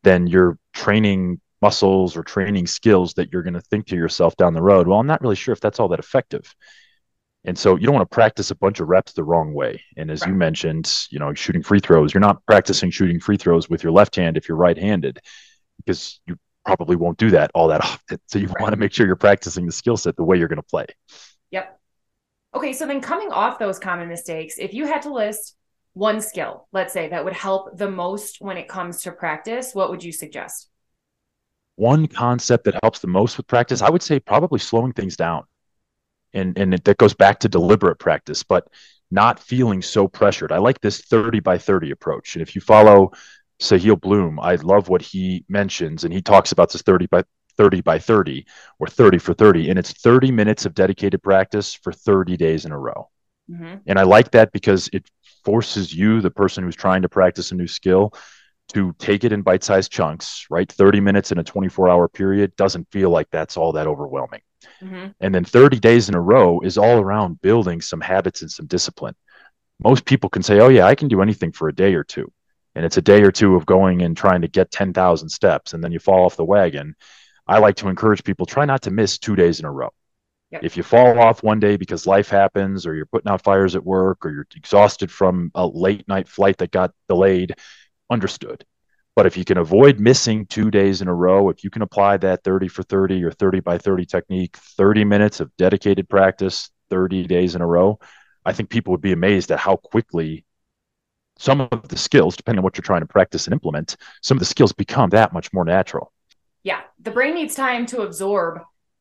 then 0.04 0.26
you're 0.26 0.58
training 0.72 1.40
muscles 1.60 2.16
or 2.16 2.22
training 2.22 2.66
skills 2.66 3.14
that 3.14 3.32
you're 3.32 3.43
going 3.43 3.54
to 3.54 3.60
think 3.60 3.87
to 3.87 3.96
yourself 3.96 4.37
down 4.37 4.54
the 4.54 4.62
road, 4.62 4.87
well, 4.87 5.00
I'm 5.00 5.06
not 5.06 5.20
really 5.20 5.37
sure 5.37 5.52
if 5.52 5.60
that's 5.60 5.81
all 5.81 5.88
that 5.88 5.98
effective. 5.98 6.54
And 7.46 7.56
so 7.56 7.76
you 7.76 7.87
don't 7.87 7.94
want 7.94 8.08
to 8.08 8.14
practice 8.14 8.50
a 8.50 8.54
bunch 8.56 8.81
of 8.81 8.88
reps 8.88 9.12
the 9.12 9.25
wrong 9.25 9.54
way. 9.54 9.82
And 9.96 10.10
as 10.10 10.20
right. 10.22 10.28
you 10.28 10.34
mentioned, 10.34 10.93
you 11.10 11.19
know, 11.19 11.32
shooting 11.32 11.62
free 11.62 11.81
throws, 11.81 12.12
you're 12.12 12.20
not 12.20 12.44
practicing 12.44 12.90
shooting 12.90 13.20
free 13.20 13.37
throws 13.37 13.70
with 13.70 13.82
your 13.82 13.93
left 13.93 14.16
hand 14.16 14.37
if 14.37 14.48
you're 14.48 14.58
right 14.58 14.76
handed, 14.76 15.20
because 15.78 16.20
you 16.26 16.37
probably 16.64 16.96
won't 16.96 17.19
do 17.19 17.31
that 17.31 17.50
all 17.54 17.69
that 17.69 17.82
often. 17.84 18.19
So 18.26 18.38
you 18.38 18.48
right. 18.48 18.60
want 18.60 18.72
to 18.72 18.78
make 18.78 18.93
sure 18.93 19.06
you're 19.06 19.16
practicing 19.16 19.64
the 19.64 19.72
skill 19.72 19.96
set 19.96 20.16
the 20.16 20.25
way 20.25 20.37
you're 20.37 20.48
going 20.48 20.56
to 20.56 20.62
play. 20.62 20.87
Yep. 21.52 21.78
Okay. 22.54 22.72
So 22.72 22.87
then 22.87 23.00
coming 23.00 23.31
off 23.31 23.58
those 23.58 23.78
common 23.78 24.08
mistakes, 24.08 24.56
if 24.58 24.75
you 24.75 24.87
had 24.87 25.02
to 25.02 25.12
list 25.12 25.56
one 25.94 26.20
skill, 26.20 26.66
let's 26.72 26.93
say 26.93 27.08
that 27.08 27.25
would 27.25 27.32
help 27.32 27.78
the 27.78 27.90
most 27.90 28.40
when 28.40 28.56
it 28.56 28.69
comes 28.69 29.02
to 29.02 29.12
practice, 29.12 29.75
what 29.75 29.90
would 29.90 30.02
you 30.02 30.12
suggest? 30.12 30.69
one 31.76 32.06
concept 32.06 32.64
that 32.64 32.75
helps 32.82 32.98
the 32.98 33.06
most 33.06 33.37
with 33.37 33.46
practice, 33.46 33.82
I 33.82 33.90
would 33.90 34.02
say 34.02 34.19
probably 34.19 34.58
slowing 34.58 34.93
things 34.93 35.16
down. 35.16 35.44
And, 36.36 36.56
and 36.58 36.74
it, 36.74 36.84
that 36.84 36.98
goes 36.98 37.14
back 37.14 37.40
to 37.40 37.48
deliberate 37.48 37.98
practice, 37.98 38.42
but 38.42 38.68
not 39.10 39.40
feeling 39.40 39.82
so 39.82 40.06
pressured. 40.08 40.52
I 40.52 40.58
like 40.58 40.80
this 40.80 41.00
30 41.02 41.40
by 41.40 41.58
30 41.58 41.90
approach. 41.90 42.34
And 42.34 42.42
if 42.42 42.54
you 42.54 42.60
follow 42.60 43.12
Sahil 43.60 44.00
Bloom, 44.00 44.38
I 44.40 44.56
love 44.56 44.88
what 44.88 45.02
he 45.02 45.44
mentions. 45.48 46.04
And 46.04 46.12
he 46.12 46.22
talks 46.22 46.52
about 46.52 46.72
this 46.72 46.82
30 46.82 47.06
by 47.06 47.24
30 47.56 47.80
by 47.80 47.98
30 47.98 48.46
or 48.78 48.86
30 48.86 49.18
for 49.18 49.34
30. 49.34 49.70
And 49.70 49.78
it's 49.78 49.92
30 49.92 50.30
minutes 50.30 50.66
of 50.66 50.74
dedicated 50.74 51.22
practice 51.22 51.74
for 51.74 51.92
30 51.92 52.36
days 52.36 52.64
in 52.64 52.72
a 52.72 52.78
row. 52.78 53.08
Mm-hmm. 53.50 53.76
And 53.86 53.98
I 53.98 54.02
like 54.02 54.32
that 54.32 54.52
because 54.52 54.90
it 54.92 55.08
forces 55.44 55.94
you, 55.94 56.20
the 56.20 56.30
person 56.30 56.64
who's 56.64 56.76
trying 56.76 57.02
to 57.02 57.08
practice 57.08 57.52
a 57.52 57.54
new 57.54 57.68
skill, 57.68 58.12
to 58.68 58.92
take 58.98 59.24
it 59.24 59.32
in 59.32 59.42
bite 59.42 59.64
sized 59.64 59.92
chunks, 59.92 60.46
right? 60.50 60.70
30 60.70 61.00
minutes 61.00 61.32
in 61.32 61.38
a 61.38 61.44
24 61.44 61.88
hour 61.88 62.08
period 62.08 62.54
doesn't 62.56 62.90
feel 62.90 63.10
like 63.10 63.28
that's 63.30 63.56
all 63.56 63.72
that 63.72 63.86
overwhelming. 63.86 64.40
Mm-hmm. 64.82 65.08
And 65.20 65.34
then 65.34 65.44
30 65.44 65.78
days 65.78 66.08
in 66.08 66.14
a 66.14 66.20
row 66.20 66.60
is 66.60 66.78
all 66.78 66.98
around 67.00 67.40
building 67.40 67.80
some 67.80 68.00
habits 68.00 68.42
and 68.42 68.50
some 68.50 68.66
discipline. 68.66 69.14
Most 69.82 70.04
people 70.04 70.30
can 70.30 70.42
say, 70.42 70.60
oh, 70.60 70.68
yeah, 70.68 70.86
I 70.86 70.94
can 70.94 71.08
do 71.08 71.22
anything 71.22 71.52
for 71.52 71.68
a 71.68 71.74
day 71.74 71.94
or 71.94 72.04
two. 72.04 72.32
And 72.74 72.84
it's 72.84 72.96
a 72.96 73.02
day 73.02 73.22
or 73.22 73.32
two 73.32 73.54
of 73.54 73.66
going 73.66 74.02
and 74.02 74.16
trying 74.16 74.42
to 74.42 74.48
get 74.48 74.70
10,000 74.70 75.28
steps, 75.28 75.72
and 75.72 75.82
then 75.82 75.92
you 75.92 75.98
fall 75.98 76.26
off 76.26 76.36
the 76.36 76.44
wagon. 76.44 76.94
I 77.46 77.58
like 77.58 77.76
to 77.76 77.88
encourage 77.88 78.24
people 78.24 78.44
try 78.44 78.64
not 78.64 78.82
to 78.82 78.90
miss 78.90 79.19
two 79.19 79.36
days 79.36 79.60
in 79.60 79.66
a 79.66 79.72
row. 79.72 79.90
Yep. 80.50 80.64
If 80.64 80.76
you 80.76 80.82
fall 80.82 81.19
off 81.19 81.42
one 81.42 81.58
day 81.58 81.76
because 81.76 82.06
life 82.06 82.28
happens, 82.28 82.86
or 82.86 82.94
you're 82.94 83.06
putting 83.06 83.30
out 83.30 83.42
fires 83.42 83.76
at 83.76 83.84
work, 83.84 84.24
or 84.24 84.30
you're 84.30 84.46
exhausted 84.54 85.10
from 85.10 85.50
a 85.54 85.66
late 85.66 86.06
night 86.06 86.28
flight 86.28 86.58
that 86.58 86.70
got 86.70 86.92
delayed, 87.08 87.54
understood. 88.11 88.64
But 89.14 89.26
if 89.26 89.37
you 89.37 89.44
can 89.44 89.56
avoid 89.56 89.99
missing 89.99 90.44
two 90.47 90.70
days 90.70 91.00
in 91.00 91.08
a 91.08 91.14
row, 91.14 91.49
if 91.49 91.64
you 91.64 91.70
can 91.70 91.82
apply 91.82 92.19
that 92.19 92.44
30 92.44 92.69
for 92.69 92.82
30 92.82 93.25
or 93.25 93.31
30 93.31 93.61
by 93.61 93.79
30 93.79 94.05
technique, 94.05 94.56
30 94.56 95.05
minutes 95.05 95.41
of 95.41 95.56
dedicated 95.56 96.08
practice, 96.08 96.70
30 96.91 97.26
days 97.26 97.55
in 97.55 97.62
a 97.62 97.67
row, 97.67 97.99
I 98.44 98.53
think 98.53 98.69
people 98.69 98.91
would 98.93 99.00
be 99.00 99.12
amazed 99.12 99.50
at 99.50 99.58
how 99.58 99.76
quickly 99.76 100.44
some 101.38 101.62
of 101.62 101.88
the 101.88 101.99
skills, 101.99 102.37
depending 102.37 102.61
on 102.61 102.64
what 102.64 102.76
you're 102.76 102.82
trying 102.82 103.00
to 103.00 103.06
practice 103.06 103.47
and 103.47 103.53
implement, 103.53 103.97
some 104.23 104.37
of 104.37 104.41
the 104.41 104.47
skills 104.47 104.73
become 104.73 105.11
that 105.11 105.32
much 105.32 105.53
more 105.53 105.64
natural. 105.64 106.12
Yeah. 106.62 106.81
The 107.00 107.11
brain 107.11 107.35
needs 107.35 107.55
time 107.55 107.87
to 107.87 108.03
absorb 108.03 108.61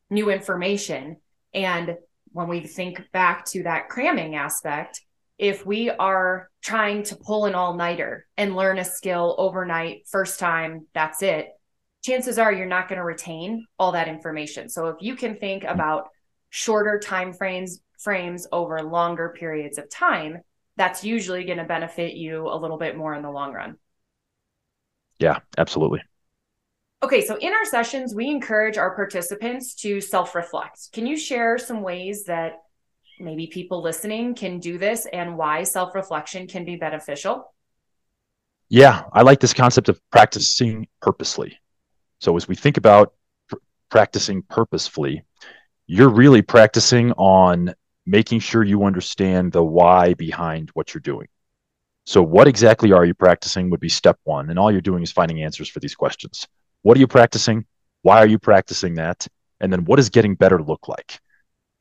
new 0.09 0.29
information. 0.29 1.17
And 1.53 1.97
when 2.31 2.47
we 2.47 2.61
think 2.61 3.01
back 3.11 3.45
to 3.47 3.63
that 3.63 3.89
cramming 3.89 4.35
aspect, 4.35 5.01
if 5.37 5.65
we 5.65 5.89
are 5.89 6.49
trying 6.61 7.03
to 7.03 7.15
pull 7.15 7.45
an 7.45 7.55
all 7.55 7.73
nighter 7.73 8.25
and 8.37 8.55
learn 8.55 8.79
a 8.79 8.85
skill 8.85 9.35
overnight, 9.37 10.07
first 10.07 10.39
time, 10.39 10.87
that's 10.93 11.21
it, 11.21 11.49
chances 12.03 12.37
are 12.37 12.53
you're 12.53 12.65
not 12.65 12.87
going 12.87 12.99
to 12.99 13.03
retain 13.05 13.65
all 13.77 13.91
that 13.93 14.07
information. 14.07 14.69
So 14.69 14.87
if 14.87 14.97
you 15.01 15.15
can 15.15 15.35
think 15.35 15.63
about 15.63 16.09
shorter 16.49 16.99
time 16.99 17.33
frames 17.33 17.81
frames 17.97 18.45
over 18.51 18.81
longer 18.81 19.33
periods 19.37 19.77
of 19.77 19.89
time, 19.89 20.41
that's 20.77 21.03
usually 21.03 21.43
going 21.45 21.57
to 21.57 21.63
benefit 21.63 22.13
you 22.13 22.47
a 22.47 22.57
little 22.57 22.77
bit 22.77 22.95
more 22.95 23.15
in 23.15 23.23
the 23.23 23.31
long 23.31 23.53
run. 23.53 23.77
Yeah, 25.19 25.39
absolutely. 25.57 26.01
Okay, 27.01 27.25
so 27.25 27.37
in 27.37 27.53
our 27.53 27.65
sessions, 27.65 28.13
we 28.13 28.27
encourage 28.29 28.77
our 28.77 28.95
participants 28.95 29.75
to 29.75 30.01
self 30.01 30.35
reflect. 30.35 30.91
Can 30.91 31.05
you 31.05 31.17
share 31.17 31.57
some 31.57 31.81
ways 31.81 32.25
that 32.25 32.53
maybe 33.19 33.47
people 33.47 33.81
listening 33.81 34.35
can 34.35 34.59
do 34.59 34.77
this 34.77 35.05
and 35.11 35.37
why 35.37 35.63
self 35.63 35.95
reflection 35.95 36.47
can 36.47 36.65
be 36.65 36.75
beneficial? 36.75 37.53
Yeah, 38.69 39.03
I 39.13 39.21
like 39.21 39.39
this 39.39 39.53
concept 39.53 39.89
of 39.89 39.99
practicing 40.11 40.87
purposely. 41.01 41.57
So, 42.19 42.35
as 42.35 42.47
we 42.47 42.55
think 42.55 42.77
about 42.77 43.13
pr- 43.47 43.57
practicing 43.89 44.41
purposefully, 44.43 45.23
you're 45.87 46.09
really 46.09 46.41
practicing 46.41 47.11
on 47.13 47.73
making 48.05 48.39
sure 48.39 48.63
you 48.63 48.83
understand 48.83 49.51
the 49.51 49.63
why 49.63 50.13
behind 50.13 50.69
what 50.73 50.93
you're 50.93 51.01
doing. 51.01 51.27
So, 52.05 52.21
what 52.21 52.47
exactly 52.47 52.91
are 52.91 53.05
you 53.05 53.13
practicing 53.13 53.69
would 53.69 53.79
be 53.79 53.89
step 53.89 54.19
one. 54.23 54.49
And 54.49 54.59
all 54.59 54.71
you're 54.71 54.81
doing 54.81 55.03
is 55.03 55.11
finding 55.11 55.43
answers 55.43 55.69
for 55.69 55.79
these 55.79 55.95
questions. 55.95 56.47
What 56.81 56.97
are 56.97 56.99
you 56.99 57.07
practicing? 57.07 57.65
Why 58.01 58.19
are 58.19 58.27
you 58.27 58.39
practicing 58.39 58.95
that? 58.95 59.27
And 59.59 59.71
then 59.71 59.85
what 59.85 59.95
does 59.95 60.09
getting 60.09 60.35
better 60.35 60.61
look 60.61 60.87
like? 60.87 61.19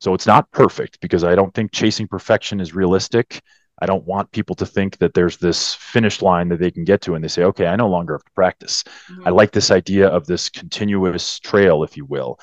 So 0.05 0.13
it's 0.13 0.27
not 0.27 0.51
perfect 0.51 0.99
because 1.01 1.23
I 1.23 1.33
don't 1.33 1.51
think 1.55 1.71
chasing 1.71 2.07
perfection 2.07 2.59
is 2.59 2.75
realistic. 2.75 3.41
I 3.81 3.87
don't 3.87 4.05
want 4.05 4.31
people 4.31 4.55
to 4.57 4.63
think 4.63 4.99
that 4.99 5.15
there's 5.15 5.37
this 5.37 5.73
finish 5.73 6.21
line 6.21 6.47
that 6.49 6.59
they 6.59 6.69
can 6.69 6.83
get 6.83 7.01
to 7.01 7.15
and 7.15 7.23
they 7.23 7.27
say, 7.27 7.41
okay, 7.45 7.65
I 7.65 7.75
no 7.75 7.89
longer 7.89 8.13
have 8.13 8.23
to 8.23 8.31
practice. 8.35 8.83
Mm-hmm. 8.83 9.27
I 9.27 9.31
like 9.31 9.51
this 9.51 9.71
idea 9.71 10.07
of 10.07 10.27
this 10.27 10.47
continuous 10.47 11.39
trail, 11.39 11.83
if 11.83 11.97
you 11.97 12.05
will. 12.05 12.39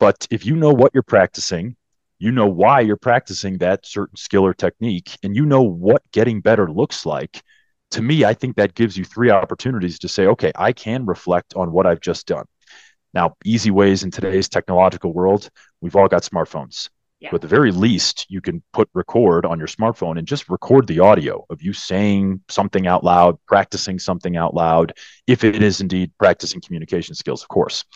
But 0.00 0.26
if 0.32 0.44
you 0.44 0.56
know 0.56 0.72
what 0.72 0.90
you're 0.92 1.04
practicing, 1.04 1.76
you 2.18 2.32
know 2.32 2.48
why 2.48 2.80
you're 2.80 2.96
practicing 2.96 3.58
that 3.58 3.86
certain 3.86 4.16
skill 4.16 4.44
or 4.44 4.52
technique, 4.52 5.16
and 5.22 5.36
you 5.36 5.46
know 5.46 5.62
what 5.62 6.02
getting 6.10 6.40
better 6.40 6.68
looks 6.68 7.06
like, 7.06 7.44
to 7.92 8.02
me, 8.02 8.24
I 8.24 8.34
think 8.34 8.56
that 8.56 8.74
gives 8.74 8.96
you 8.96 9.04
three 9.04 9.30
opportunities 9.30 10.00
to 10.00 10.08
say, 10.08 10.26
okay, 10.26 10.50
I 10.56 10.72
can 10.72 11.06
reflect 11.06 11.54
on 11.54 11.70
what 11.70 11.86
I've 11.86 12.00
just 12.00 12.26
done. 12.26 12.46
Now, 13.12 13.36
easy 13.44 13.70
ways 13.70 14.02
in 14.02 14.10
today's 14.10 14.48
technological 14.48 15.12
world, 15.12 15.48
we've 15.80 15.94
all 15.94 16.08
got 16.08 16.24
smartphones. 16.24 16.88
Yeah. 17.24 17.30
But 17.30 17.36
at 17.36 17.40
the 17.40 17.48
very 17.48 17.72
least, 17.72 18.26
you 18.28 18.42
can 18.42 18.62
put 18.74 18.90
record 18.92 19.46
on 19.46 19.58
your 19.58 19.66
smartphone 19.66 20.18
and 20.18 20.28
just 20.28 20.50
record 20.50 20.86
the 20.86 21.00
audio 21.00 21.46
of 21.48 21.62
you 21.62 21.72
saying 21.72 22.42
something 22.50 22.86
out 22.86 23.02
loud, 23.02 23.38
practicing 23.46 23.98
something 23.98 24.36
out 24.36 24.52
loud, 24.52 24.92
if 25.26 25.42
it 25.42 25.62
is 25.62 25.80
indeed 25.80 26.12
practicing 26.18 26.60
communication 26.60 27.14
skills, 27.14 27.42
of 27.42 27.48
course. 27.48 27.86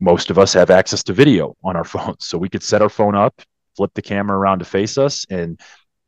Most 0.00 0.28
of 0.28 0.40
us 0.40 0.52
have 0.54 0.70
access 0.70 1.04
to 1.04 1.12
video 1.12 1.54
on 1.62 1.76
our 1.76 1.84
phones. 1.94 2.26
So 2.26 2.36
we 2.36 2.48
could 2.48 2.64
set 2.64 2.82
our 2.82 2.88
phone 2.88 3.14
up, 3.14 3.40
flip 3.76 3.92
the 3.94 4.02
camera 4.02 4.36
around 4.36 4.58
to 4.58 4.64
face 4.64 4.98
us. 4.98 5.24
And 5.30 5.60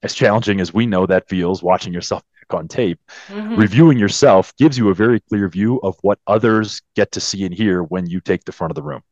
as 0.03 0.13
challenging 0.13 0.61
as 0.61 0.75
we 0.75 0.87
know 0.87 1.07
that 1.07 1.29
feels, 1.29 1.63
watching 1.63 1.93
yourself 1.93 2.25
back 2.41 2.59
on 2.59 2.67
tape, 2.67 2.99
mm-hmm. 3.29 3.55
reviewing 3.55 3.97
yourself 3.97 4.53
gives 4.57 4.77
you 4.77 4.89
a 4.89 4.95
very 4.95 5.21
clear 5.21 5.49
view 5.49 5.79
of 5.85 5.97
what 6.03 6.19
others 6.27 6.83
get 6.97 7.13
to 7.13 7.21
see 7.21 7.45
and 7.45 7.55
hear 7.55 7.85
when 7.85 8.07
you 8.07 8.21
take 8.21 8.43
the 8.43 8.51
front 8.51 8.73
of 8.73 8.75
the 8.75 8.83
room 8.83 9.03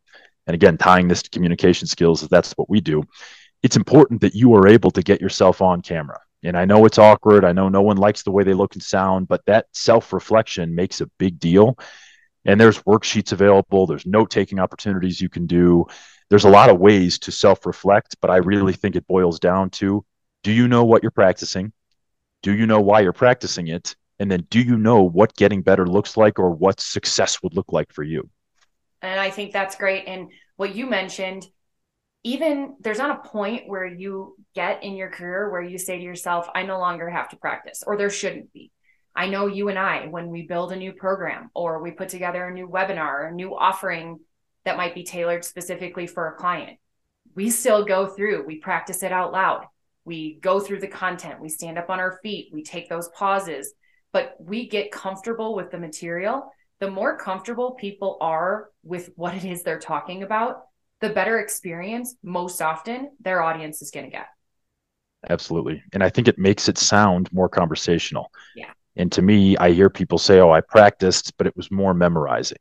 and 0.46 0.54
again, 0.54 0.76
tying 0.76 1.08
this 1.08 1.22
to 1.22 1.30
communication 1.30 1.86
skills, 1.86 2.26
that's 2.28 2.52
what 2.52 2.68
we 2.68 2.80
do. 2.80 3.02
It's 3.62 3.76
important 3.76 4.20
that 4.22 4.34
you 4.34 4.54
are 4.54 4.66
able 4.66 4.90
to 4.90 5.02
get 5.02 5.20
yourself 5.20 5.62
on 5.62 5.82
camera. 5.82 6.20
And 6.42 6.56
I 6.56 6.64
know 6.64 6.84
it's 6.84 6.98
awkward. 6.98 7.44
I 7.44 7.52
know 7.52 7.68
no 7.68 7.82
one 7.82 7.96
likes 7.96 8.22
the 8.22 8.32
way 8.32 8.42
they 8.42 8.54
look 8.54 8.74
and 8.74 8.82
sound, 8.82 9.28
but 9.28 9.44
that 9.46 9.66
self 9.72 10.12
reflection 10.12 10.74
makes 10.74 11.00
a 11.00 11.06
big 11.18 11.38
deal. 11.38 11.78
And 12.44 12.60
there's 12.60 12.82
worksheets 12.82 13.32
available, 13.32 13.86
there's 13.86 14.06
note 14.06 14.30
taking 14.30 14.58
opportunities 14.58 15.20
you 15.20 15.28
can 15.28 15.46
do. 15.46 15.86
There's 16.28 16.44
a 16.44 16.50
lot 16.50 16.70
of 16.70 16.80
ways 16.80 17.18
to 17.20 17.30
self 17.30 17.64
reflect, 17.66 18.16
but 18.20 18.30
I 18.30 18.38
really 18.38 18.72
think 18.72 18.96
it 18.96 19.06
boils 19.06 19.38
down 19.38 19.70
to 19.70 20.04
do 20.42 20.50
you 20.50 20.66
know 20.66 20.84
what 20.84 21.02
you're 21.02 21.12
practicing? 21.12 21.72
Do 22.42 22.52
you 22.52 22.66
know 22.66 22.80
why 22.80 23.00
you're 23.00 23.12
practicing 23.12 23.68
it? 23.68 23.94
And 24.18 24.30
then 24.30 24.46
do 24.50 24.60
you 24.60 24.76
know 24.76 25.02
what 25.02 25.36
getting 25.36 25.62
better 25.62 25.86
looks 25.86 26.16
like 26.16 26.38
or 26.38 26.50
what 26.50 26.80
success 26.80 27.42
would 27.42 27.54
look 27.54 27.72
like 27.72 27.92
for 27.92 28.02
you? 28.02 28.28
And 29.02 29.18
I 29.18 29.30
think 29.30 29.52
that's 29.52 29.76
great. 29.76 30.04
And 30.06 30.30
what 30.56 30.74
you 30.74 30.86
mentioned, 30.86 31.46
even 32.22 32.76
there's 32.80 32.98
not 32.98 33.18
a 33.18 33.28
point 33.28 33.64
where 33.66 33.84
you 33.84 34.36
get 34.54 34.84
in 34.84 34.94
your 34.94 35.10
career 35.10 35.50
where 35.50 35.62
you 35.62 35.76
say 35.76 35.98
to 35.98 36.04
yourself, 36.04 36.48
I 36.54 36.62
no 36.62 36.78
longer 36.78 37.10
have 37.10 37.28
to 37.30 37.36
practice, 37.36 37.82
or 37.86 37.96
there 37.96 38.10
shouldn't 38.10 38.52
be. 38.52 38.70
I 39.14 39.28
know 39.28 39.46
you 39.46 39.68
and 39.68 39.78
I, 39.78 40.06
when 40.06 40.28
we 40.28 40.46
build 40.46 40.72
a 40.72 40.76
new 40.76 40.92
program 40.92 41.50
or 41.54 41.82
we 41.82 41.90
put 41.90 42.08
together 42.08 42.46
a 42.46 42.54
new 42.54 42.68
webinar, 42.68 43.28
a 43.28 43.34
new 43.34 43.54
offering 43.54 44.20
that 44.64 44.76
might 44.76 44.94
be 44.94 45.04
tailored 45.04 45.44
specifically 45.44 46.06
for 46.06 46.28
a 46.28 46.36
client, 46.36 46.78
we 47.34 47.50
still 47.50 47.84
go 47.84 48.06
through, 48.06 48.46
we 48.46 48.58
practice 48.58 49.02
it 49.02 49.12
out 49.12 49.32
loud. 49.32 49.66
We 50.04 50.38
go 50.40 50.60
through 50.60 50.80
the 50.80 50.88
content, 50.88 51.40
we 51.40 51.48
stand 51.48 51.78
up 51.78 51.90
on 51.90 52.00
our 52.00 52.18
feet, 52.22 52.50
we 52.52 52.62
take 52.62 52.88
those 52.88 53.08
pauses, 53.08 53.72
but 54.12 54.34
we 54.40 54.68
get 54.68 54.90
comfortable 54.90 55.54
with 55.54 55.70
the 55.70 55.78
material. 55.78 56.50
The 56.82 56.90
more 56.90 57.16
comfortable 57.16 57.74
people 57.74 58.18
are 58.20 58.70
with 58.82 59.10
what 59.14 59.36
it 59.36 59.44
is 59.44 59.62
they're 59.62 59.78
talking 59.78 60.24
about, 60.24 60.64
the 61.00 61.10
better 61.10 61.38
experience 61.38 62.16
most 62.24 62.60
often 62.60 63.12
their 63.20 63.40
audience 63.40 63.82
is 63.82 63.92
going 63.92 64.06
to 64.06 64.10
get. 64.10 64.26
Absolutely. 65.30 65.80
And 65.92 66.02
I 66.02 66.08
think 66.08 66.26
it 66.26 66.40
makes 66.40 66.68
it 66.68 66.78
sound 66.78 67.32
more 67.32 67.48
conversational. 67.48 68.32
Yeah. 68.56 68.72
And 68.96 69.12
to 69.12 69.22
me, 69.22 69.56
I 69.58 69.70
hear 69.70 69.90
people 69.90 70.18
say, 70.18 70.40
oh, 70.40 70.50
I 70.50 70.60
practiced, 70.60 71.36
but 71.36 71.46
it 71.46 71.56
was 71.56 71.70
more 71.70 71.94
memorizing. 71.94 72.58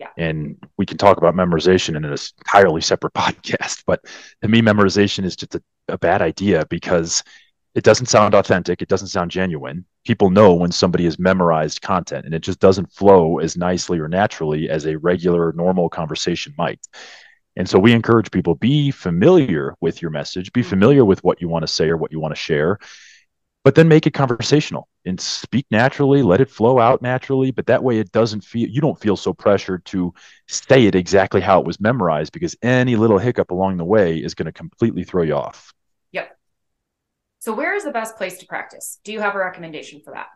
Yeah. 0.00 0.08
And 0.16 0.56
we 0.78 0.86
can 0.86 0.96
talk 0.96 1.18
about 1.18 1.34
memorization 1.34 1.90
in 1.90 2.06
an 2.06 2.16
entirely 2.38 2.80
separate 2.80 3.12
podcast. 3.14 3.82
But 3.86 4.02
to 4.40 4.48
me, 4.48 4.62
memorization 4.62 5.26
is 5.26 5.36
just 5.36 5.56
a, 5.56 5.62
a 5.88 5.98
bad 5.98 6.22
idea 6.22 6.64
because 6.70 7.22
it 7.74 7.84
doesn't 7.84 8.06
sound 8.06 8.34
authentic. 8.34 8.82
It 8.82 8.88
doesn't 8.88 9.08
sound 9.08 9.30
genuine. 9.30 9.84
People 10.04 10.30
know 10.30 10.54
when 10.54 10.72
somebody 10.72 11.04
has 11.04 11.18
memorized 11.18 11.82
content 11.82 12.24
and 12.24 12.34
it 12.34 12.40
just 12.40 12.60
doesn't 12.60 12.92
flow 12.92 13.38
as 13.38 13.56
nicely 13.56 13.98
or 13.98 14.08
naturally 14.08 14.68
as 14.68 14.86
a 14.86 14.96
regular, 14.98 15.52
normal 15.52 15.88
conversation 15.88 16.54
might. 16.56 16.80
And 17.56 17.68
so 17.68 17.78
we 17.78 17.92
encourage 17.92 18.30
people 18.30 18.54
be 18.54 18.90
familiar 18.90 19.74
with 19.80 20.00
your 20.00 20.10
message, 20.10 20.52
be 20.52 20.62
familiar 20.62 21.04
with 21.04 21.22
what 21.24 21.40
you 21.40 21.48
want 21.48 21.64
to 21.64 21.72
say 21.72 21.88
or 21.88 21.96
what 21.96 22.12
you 22.12 22.20
want 22.20 22.32
to 22.32 22.40
share, 22.40 22.78
but 23.64 23.74
then 23.74 23.88
make 23.88 24.06
it 24.06 24.14
conversational 24.14 24.88
and 25.04 25.20
speak 25.20 25.66
naturally, 25.70 26.22
let 26.22 26.40
it 26.40 26.50
flow 26.50 26.78
out 26.78 27.02
naturally. 27.02 27.50
But 27.50 27.66
that 27.66 27.82
way 27.82 27.98
it 27.98 28.12
doesn't 28.12 28.44
feel, 28.44 28.68
you 28.68 28.80
don't 28.80 29.00
feel 29.00 29.16
so 29.16 29.32
pressured 29.32 29.84
to 29.86 30.14
say 30.46 30.86
it 30.86 30.94
exactly 30.94 31.40
how 31.40 31.60
it 31.60 31.66
was 31.66 31.80
memorized 31.80 32.32
because 32.32 32.56
any 32.62 32.96
little 32.96 33.18
hiccup 33.18 33.50
along 33.50 33.76
the 33.76 33.84
way 33.84 34.18
is 34.18 34.34
going 34.34 34.46
to 34.46 34.52
completely 34.52 35.04
throw 35.04 35.22
you 35.22 35.34
off. 35.34 35.74
So, 37.40 37.54
where 37.54 37.74
is 37.74 37.84
the 37.84 37.90
best 37.90 38.16
place 38.16 38.38
to 38.38 38.46
practice? 38.46 38.98
Do 39.04 39.12
you 39.12 39.20
have 39.20 39.34
a 39.34 39.38
recommendation 39.38 40.00
for 40.04 40.12
that? 40.12 40.28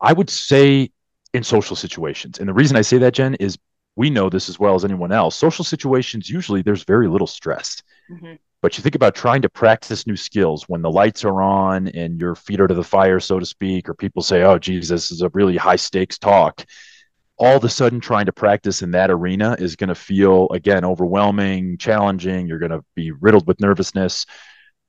I 0.00 0.12
would 0.12 0.30
say 0.30 0.90
in 1.34 1.44
social 1.44 1.76
situations. 1.76 2.38
And 2.38 2.48
the 2.48 2.54
reason 2.54 2.76
I 2.76 2.82
say 2.82 2.98
that, 2.98 3.14
Jen, 3.14 3.34
is 3.34 3.58
we 3.96 4.10
know 4.10 4.30
this 4.30 4.48
as 4.48 4.58
well 4.58 4.74
as 4.74 4.84
anyone 4.84 5.12
else. 5.12 5.36
Social 5.36 5.64
situations, 5.64 6.30
usually 6.30 6.62
there's 6.62 6.84
very 6.84 7.08
little 7.08 7.26
stress. 7.26 7.82
Mm-hmm. 8.10 8.34
But 8.62 8.76
you 8.76 8.82
think 8.82 8.94
about 8.94 9.14
trying 9.14 9.42
to 9.42 9.48
practice 9.48 10.06
new 10.06 10.16
skills 10.16 10.64
when 10.68 10.82
the 10.82 10.90
lights 10.90 11.24
are 11.24 11.40
on 11.40 11.88
and 11.88 12.20
your 12.20 12.34
feet 12.34 12.60
are 12.60 12.66
to 12.66 12.74
the 12.74 12.84
fire, 12.84 13.18
so 13.18 13.38
to 13.38 13.46
speak, 13.46 13.88
or 13.88 13.94
people 13.94 14.22
say, 14.22 14.42
oh, 14.42 14.58
geez, 14.58 14.88
this 14.88 15.10
is 15.10 15.22
a 15.22 15.30
really 15.30 15.56
high 15.56 15.76
stakes 15.76 16.18
talk. 16.18 16.64
All 17.38 17.56
of 17.56 17.64
a 17.64 17.70
sudden, 17.70 18.00
trying 18.00 18.26
to 18.26 18.32
practice 18.32 18.82
in 18.82 18.90
that 18.90 19.10
arena 19.10 19.56
is 19.58 19.76
going 19.76 19.88
to 19.88 19.94
feel, 19.94 20.48
again, 20.50 20.84
overwhelming, 20.84 21.78
challenging. 21.78 22.46
You're 22.46 22.58
going 22.58 22.70
to 22.70 22.84
be 22.94 23.12
riddled 23.12 23.46
with 23.46 23.60
nervousness. 23.60 24.26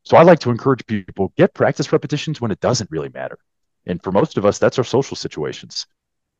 So 0.04 0.18
I 0.18 0.24
like 0.24 0.40
to 0.40 0.50
encourage 0.50 0.86
people 0.86 1.34
get 1.38 1.54
practice 1.54 1.92
repetitions 1.92 2.42
when 2.42 2.52
it 2.52 2.60
doesn't 2.60 2.92
really 2.92 3.10
matter. 3.10 3.38
And 3.86 4.02
for 4.02 4.12
most 4.12 4.38
of 4.38 4.46
us, 4.46 4.60
that's 4.60 4.78
our 4.78 4.84
social 4.84 5.16
situations. 5.16 5.86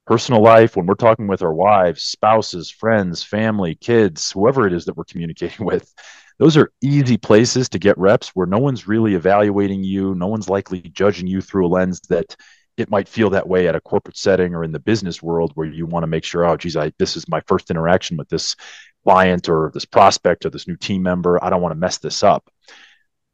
Personal 0.08 0.42
life, 0.42 0.76
when 0.76 0.88
we're 0.88 0.96
talking 0.96 1.28
with 1.28 1.44
our 1.44 1.54
wives, 1.54 2.04
spouses, 2.04 2.72
friends, 2.72 3.24
family, 3.24 3.76
kids, 3.76 4.32
whoever 4.32 4.66
it 4.66 4.74
is 4.74 4.86
that 4.86 4.98
we're 4.98 5.04
communicating 5.10 5.66
with, 5.66 5.94
those 6.40 6.58
are 6.58 6.72
easy 6.82 7.18
places 7.18 7.70
to 7.70 7.80
get 7.80 7.98
reps 8.00 8.30
where 8.30 8.48
no 8.48 8.58
one's 8.58 8.88
really 8.88 9.14
evaluating 9.14 9.84
you. 9.84 10.16
No 10.16 10.28
one's 10.28 10.50
likely 10.50 10.82
judging 10.82 11.28
you 11.28 11.40
through 11.40 11.68
a 11.68 11.70
lens 11.70 12.02
that 12.10 12.36
it 12.78 12.90
might 12.90 13.08
feel 13.08 13.30
that 13.30 13.48
way 13.48 13.68
at 13.68 13.76
a 13.76 13.82
corporate 13.82 14.18
setting 14.18 14.56
or 14.56 14.64
in 14.64 14.72
the 14.72 14.80
business 14.80 15.22
world 15.22 15.52
where 15.54 15.68
you 15.68 15.86
want 15.86 16.04
to 16.04 16.08
make 16.08 16.24
sure, 16.24 16.46
oh, 16.46 16.58
geez, 16.58 16.76
I, 16.76 16.92
this 16.98 17.16
is 17.16 17.28
my 17.28 17.42
first 17.42 17.70
interaction 17.70 18.18
with 18.18 18.30
this 18.30 18.56
client 19.04 19.50
or 19.50 19.72
this 19.74 19.86
prospect 19.86 20.46
or 20.46 20.50
this 20.50 20.68
new 20.68 20.78
team 20.78 21.04
member. 21.04 21.44
I 21.44 21.52
don't 21.52 21.62
want 21.62 21.74
to 21.74 21.80
mess 21.80 22.00
this 22.00 22.24
up. 22.24 22.50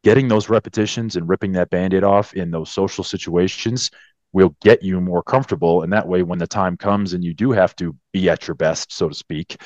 Getting 0.04 0.28
those 0.28 0.50
repetitions 0.50 1.16
and 1.16 1.28
ripping 1.28 1.54
that 1.54 1.70
band 1.70 1.94
aid 1.94 2.04
off 2.04 2.34
in 2.34 2.52
those 2.52 2.72
social 2.72 3.04
situations 3.04 3.92
will 4.34 4.56
get 4.62 4.84
you 4.84 5.02
more 5.02 5.24
comfortable. 5.24 5.82
And 5.84 5.92
that 5.94 6.08
way, 6.08 6.24
when 6.24 6.40
the 6.40 6.48
time 6.48 6.78
comes 6.78 7.14
and 7.14 7.24
you 7.24 7.34
do 7.34 7.52
have 7.52 7.76
to 7.78 7.96
be 8.14 8.30
at 8.30 8.48
your 8.48 8.56
best, 8.56 8.92
so 8.92 9.10
to 9.10 9.16
speak, 9.16 9.60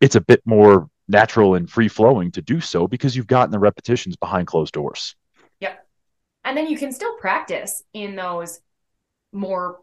it's 0.00 0.16
a 0.16 0.20
bit 0.20 0.40
more 0.44 0.88
natural 1.08 1.54
and 1.54 1.70
free 1.70 1.88
flowing 1.88 2.30
to 2.32 2.42
do 2.42 2.60
so 2.60 2.88
because 2.88 3.14
you've 3.14 3.26
gotten 3.26 3.50
the 3.50 3.58
repetitions 3.58 4.16
behind 4.16 4.46
closed 4.46 4.72
doors. 4.72 5.14
Yep. 5.60 5.86
And 6.44 6.56
then 6.56 6.68
you 6.68 6.78
can 6.78 6.92
still 6.92 7.16
practice 7.18 7.82
in 7.92 8.16
those 8.16 8.60
more, 9.32 9.80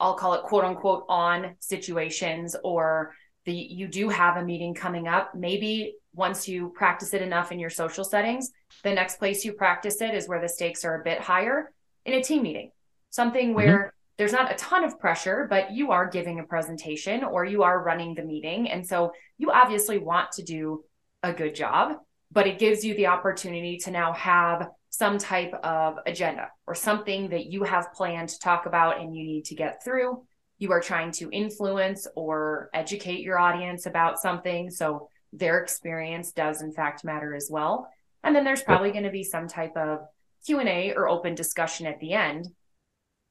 I'll 0.00 0.14
call 0.14 0.34
it 0.34 0.42
quote 0.42 0.64
unquote 0.64 1.04
on 1.08 1.54
situations 1.60 2.56
or 2.64 3.14
the 3.44 3.52
you 3.52 3.86
do 3.86 4.08
have 4.08 4.36
a 4.36 4.44
meeting 4.44 4.74
coming 4.74 5.06
up. 5.06 5.34
Maybe 5.34 5.94
once 6.14 6.48
you 6.48 6.72
practice 6.74 7.14
it 7.14 7.22
enough 7.22 7.52
in 7.52 7.60
your 7.60 7.70
social 7.70 8.04
settings, 8.04 8.50
the 8.82 8.92
next 8.92 9.18
place 9.18 9.44
you 9.44 9.52
practice 9.52 10.00
it 10.00 10.14
is 10.14 10.28
where 10.28 10.40
the 10.40 10.48
stakes 10.48 10.84
are 10.84 11.00
a 11.00 11.04
bit 11.04 11.20
higher 11.20 11.72
in 12.04 12.14
a 12.14 12.22
team 12.22 12.42
meeting. 12.42 12.70
Something 13.10 13.48
mm-hmm. 13.48 13.56
where 13.56 13.78
mm-hmm 13.78 13.88
there's 14.18 14.32
not 14.32 14.50
a 14.50 14.56
ton 14.56 14.84
of 14.84 14.98
pressure, 14.98 15.46
but 15.48 15.72
you 15.72 15.90
are 15.90 16.08
giving 16.08 16.40
a 16.40 16.44
presentation 16.44 17.22
or 17.22 17.44
you 17.44 17.62
are 17.62 17.82
running 17.82 18.14
the 18.14 18.24
meeting. 18.24 18.70
And 18.70 18.86
so 18.86 19.12
you 19.36 19.50
obviously 19.50 19.98
want 19.98 20.32
to 20.32 20.42
do 20.42 20.84
a 21.22 21.32
good 21.32 21.54
job, 21.54 21.98
but 22.32 22.46
it 22.46 22.58
gives 22.58 22.84
you 22.84 22.94
the 22.94 23.08
opportunity 23.08 23.76
to 23.78 23.90
now 23.90 24.12
have 24.14 24.68
some 24.88 25.18
type 25.18 25.52
of 25.62 25.96
agenda 26.06 26.48
or 26.66 26.74
something 26.74 27.28
that 27.28 27.46
you 27.46 27.64
have 27.64 27.92
planned 27.92 28.30
to 28.30 28.38
talk 28.38 28.64
about 28.64 29.00
and 29.00 29.14
you 29.14 29.22
need 29.22 29.44
to 29.46 29.54
get 29.54 29.84
through. 29.84 30.24
You 30.58 30.72
are 30.72 30.80
trying 30.80 31.10
to 31.12 31.28
influence 31.30 32.06
or 32.16 32.70
educate 32.72 33.20
your 33.20 33.38
audience 33.38 33.84
about 33.84 34.18
something. 34.18 34.70
So 34.70 35.10
their 35.34 35.58
experience 35.58 36.32
does 36.32 36.62
in 36.62 36.72
fact 36.72 37.04
matter 37.04 37.34
as 37.34 37.48
well. 37.50 37.90
And 38.26 38.34
then 38.34 38.44
there's 38.44 38.62
probably 38.62 38.90
going 38.90 39.04
to 39.04 39.10
be 39.10 39.24
some 39.24 39.48
type 39.48 39.76
of 39.76 40.00
Q&A 40.44 40.92
or 40.94 41.08
open 41.08 41.34
discussion 41.34 41.86
at 41.86 41.98
the 42.00 42.12
end 42.12 42.48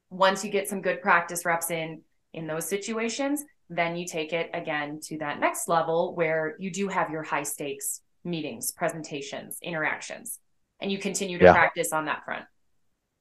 once 0.10 0.44
you 0.44 0.52
get 0.52 0.68
some 0.68 0.82
good 0.82 1.02
practice 1.02 1.46
reps 1.46 1.72
in 1.72 2.02
in 2.34 2.48
those 2.48 2.68
situations, 2.68 3.44
then 3.70 3.96
you 3.96 4.06
take 4.06 4.34
it 4.34 4.50
again 4.54 5.00
to 5.02 5.18
that 5.18 5.40
next 5.40 5.68
level 5.68 6.14
where 6.16 6.56
you 6.60 6.72
do 6.72 6.88
have 6.88 7.10
your 7.10 7.24
high 7.24 7.44
stakes 7.44 8.02
meetings, 8.24 8.72
presentations, 8.72 9.60
interactions, 9.62 10.40
and 10.82 10.92
you 10.92 10.98
continue 10.98 11.38
to 11.38 11.46
yeah. 11.46 11.54
practice 11.54 11.94
on 11.94 12.06
that 12.06 12.26
front. 12.26 12.44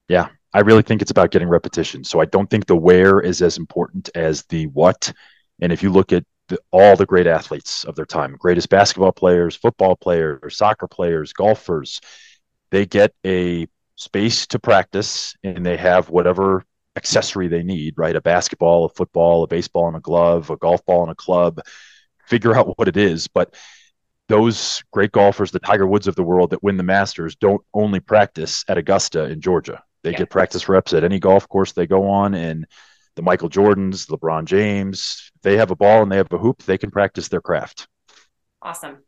Yeah, 0.09 0.29
I 0.55 0.61
really 0.61 0.81
think 0.81 1.03
it's 1.03 1.11
about 1.11 1.31
getting 1.31 1.47
repetition. 1.47 2.05
So 2.05 2.21
I 2.21 2.25
don't 2.25 2.49
think 2.49 2.65
the 2.65 2.77
where 2.77 3.21
is 3.21 3.43
as 3.43 3.59
important 3.59 4.09
as 4.15 4.45
the 4.45 4.67
what. 4.69 5.13
And 5.61 5.73
if 5.73 5.83
you 5.83 5.91
look 5.91 6.11
at 6.11 6.25
the, 6.49 6.59
all 6.71 6.97
the 6.97 7.07
great 7.07 7.27
athletes 7.27 7.85
of 7.85 7.95
their 7.95 8.07
time, 8.07 8.37
greatest 8.39 8.69
basketball 8.69 9.13
players, 9.13 9.57
football 9.57 9.97
players, 9.97 10.57
soccer 10.57 10.87
players, 10.87 11.33
golfers, 11.33 12.01
they 12.71 12.87
get 12.87 13.15
a 13.25 13.67
space 13.97 14.47
to 14.49 14.59
practice 14.59 15.35
and 15.43 15.65
they 15.65 15.77
have 15.77 16.11
whatever 16.11 16.65
accessory 16.97 17.49
they 17.49 17.63
need, 17.63 17.95
right? 17.97 18.17
A 18.17 18.21
basketball, 18.21 18.85
a 18.85 18.89
football, 18.89 19.43
a 19.43 19.47
baseball 19.47 19.89
and 19.89 19.97
a 19.97 20.01
glove, 20.01 20.51
a 20.51 20.57
golf 20.57 20.85
ball 20.85 21.03
and 21.03 21.13
a 21.13 21.15
club. 21.15 21.61
Figure 22.27 22.55
out 22.55 22.79
what 22.79 22.89
it 22.89 22.97
is. 22.97 23.29
But 23.29 23.55
those 24.29 24.83
great 24.91 25.13
golfers, 25.13 25.51
the 25.51 25.59
Tiger 25.59 25.87
Woods 25.87 26.07
of 26.07 26.17
the 26.17 26.23
world 26.23 26.51
that 26.51 26.63
win 26.63 26.77
the 26.77 26.83
Masters, 26.83 27.37
don't 27.37 27.63
only 27.75 28.01
practice 28.01 28.65
at 28.69 28.79
Augusta 28.79 29.25
in 29.25 29.41
Georgia. 29.41 29.83
They 30.03 30.13
yeah. 30.13 30.19
get 30.19 30.31
practice 30.31 30.69
reps 30.69 30.93
at 30.93 31.05
any 31.05 31.19
golf 31.19 31.49
course 31.49 31.73
they 31.73 31.87
go 31.87 32.09
on. 32.09 32.35
And 32.35 32.67
the 33.17 33.23
Michael 33.23 33.49
Jordans, 33.49 34.07
LeBron 34.09 34.45
James, 34.45 35.31
they 35.43 35.57
have 35.57 35.71
a 35.71 35.77
ball 35.77 36.03
and 36.03 36.11
they 36.11 36.17
have 36.17 36.33
a 36.33 36.39
hoop, 36.39 36.63
they 36.63 36.79
can 36.79 36.91
practice 36.91 37.29
their 37.29 37.41
craft. 37.41 37.89
Awesome. 38.63 38.99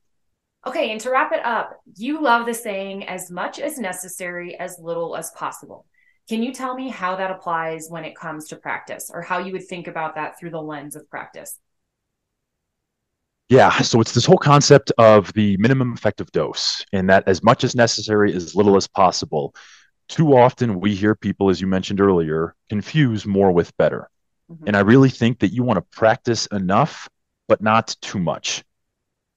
Okay, 0.66 0.90
and 0.90 1.00
to 1.00 1.10
wrap 1.10 1.32
it 1.32 1.44
up, 1.44 1.80
you 1.96 2.20
love 2.20 2.44
the 2.44 2.54
saying 2.54 3.06
as 3.06 3.30
much 3.30 3.58
as 3.58 3.78
necessary, 3.78 4.58
as 4.58 4.78
little 4.80 5.16
as 5.16 5.30
possible. 5.30 5.86
Can 6.28 6.42
you 6.42 6.52
tell 6.52 6.74
me 6.74 6.88
how 6.88 7.14
that 7.16 7.30
applies 7.30 7.86
when 7.88 8.04
it 8.04 8.16
comes 8.16 8.48
to 8.48 8.56
practice 8.56 9.10
or 9.12 9.22
how 9.22 9.38
you 9.38 9.52
would 9.52 9.68
think 9.68 9.86
about 9.86 10.16
that 10.16 10.38
through 10.38 10.50
the 10.50 10.60
lens 10.60 10.96
of 10.96 11.08
practice? 11.08 11.58
Yeah, 13.48 13.70
so 13.78 14.00
it's 14.00 14.12
this 14.12 14.26
whole 14.26 14.38
concept 14.38 14.90
of 14.98 15.32
the 15.34 15.56
minimum 15.58 15.92
effective 15.92 16.32
dose, 16.32 16.84
and 16.92 17.08
that 17.10 17.28
as 17.28 17.44
much 17.44 17.62
as 17.62 17.76
necessary, 17.76 18.34
as 18.34 18.56
little 18.56 18.76
as 18.76 18.88
possible. 18.88 19.54
Too 20.08 20.36
often 20.36 20.80
we 20.80 20.94
hear 20.94 21.14
people, 21.14 21.50
as 21.50 21.60
you 21.60 21.66
mentioned 21.66 22.00
earlier, 22.00 22.54
confuse 22.68 23.26
more 23.26 23.50
with 23.52 23.76
better. 23.76 24.08
Mm-hmm. 24.50 24.68
And 24.68 24.76
I 24.76 24.80
really 24.80 25.10
think 25.10 25.40
that 25.40 25.52
you 25.52 25.62
want 25.62 25.78
to 25.78 25.98
practice 25.98 26.46
enough, 26.46 27.08
but 27.48 27.60
not 27.60 27.96
too 28.00 28.18
much. 28.18 28.64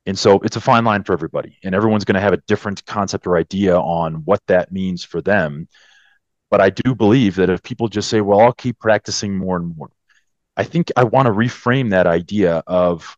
And 0.05 0.17
so 0.17 0.39
it's 0.39 0.55
a 0.55 0.61
fine 0.61 0.85
line 0.85 1.03
for 1.03 1.13
everybody, 1.13 1.57
and 1.63 1.75
everyone's 1.75 2.05
going 2.05 2.15
to 2.15 2.21
have 2.21 2.33
a 2.33 2.41
different 2.47 2.85
concept 2.85 3.27
or 3.27 3.37
idea 3.37 3.77
on 3.77 4.15
what 4.25 4.41
that 4.47 4.71
means 4.71 5.03
for 5.03 5.21
them. 5.21 5.67
But 6.49 6.61
I 6.61 6.69
do 6.71 6.95
believe 6.95 7.35
that 7.35 7.49
if 7.49 7.61
people 7.61 7.87
just 7.87 8.09
say, 8.09 8.21
well, 8.21 8.39
I'll 8.39 8.53
keep 8.53 8.79
practicing 8.79 9.37
more 9.37 9.57
and 9.57 9.75
more, 9.75 9.91
I 10.57 10.63
think 10.63 10.91
I 10.97 11.03
want 11.03 11.27
to 11.27 11.31
reframe 11.31 11.91
that 11.91 12.07
idea 12.07 12.63
of 12.65 13.15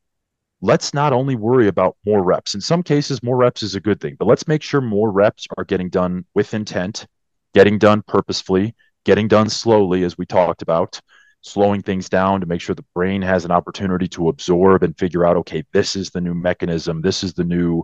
let's 0.61 0.93
not 0.93 1.13
only 1.13 1.35
worry 1.35 1.67
about 1.67 1.97
more 2.05 2.23
reps. 2.23 2.55
In 2.55 2.61
some 2.61 2.83
cases, 2.83 3.23
more 3.23 3.37
reps 3.37 3.63
is 3.63 3.75
a 3.75 3.79
good 3.79 3.99
thing, 3.99 4.15
but 4.19 4.27
let's 4.27 4.47
make 4.47 4.61
sure 4.61 4.81
more 4.81 5.11
reps 5.11 5.47
are 5.57 5.63
getting 5.63 5.89
done 5.89 6.25
with 6.33 6.53
intent, 6.53 7.07
getting 7.53 7.77
done 7.77 8.01
purposefully, 8.07 8.75
getting 9.05 9.27
done 9.27 9.49
slowly, 9.49 10.03
as 10.03 10.17
we 10.17 10.25
talked 10.25 10.61
about, 10.61 10.99
slowing 11.41 11.81
things 11.81 12.07
down 12.07 12.39
to 12.39 12.45
make 12.45 12.61
sure 12.61 12.75
the 12.75 12.85
brain 12.93 13.21
has 13.21 13.45
an 13.45 13.51
opportunity 13.51 14.07
to 14.07 14.29
absorb 14.29 14.83
and 14.83 14.97
figure 14.97 15.25
out, 15.25 15.37
okay, 15.37 15.63
this 15.73 15.95
is 15.95 16.09
the 16.11 16.21
new 16.21 16.33
mechanism, 16.33 17.01
this 17.01 17.23
is 17.23 17.33
the 17.33 17.43
new 17.43 17.83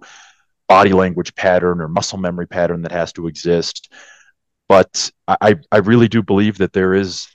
body 0.67 0.93
language 0.93 1.33
pattern 1.35 1.81
or 1.81 1.87
muscle 1.87 2.19
memory 2.19 2.47
pattern 2.47 2.81
that 2.81 2.91
has 2.91 3.11
to 3.13 3.27
exist. 3.27 3.91
But 4.69 5.09
I, 5.27 5.55
I 5.71 5.77
really 5.77 6.09
do 6.09 6.21
believe 6.21 6.57
that 6.57 6.73
there 6.73 6.93
is 6.93 7.27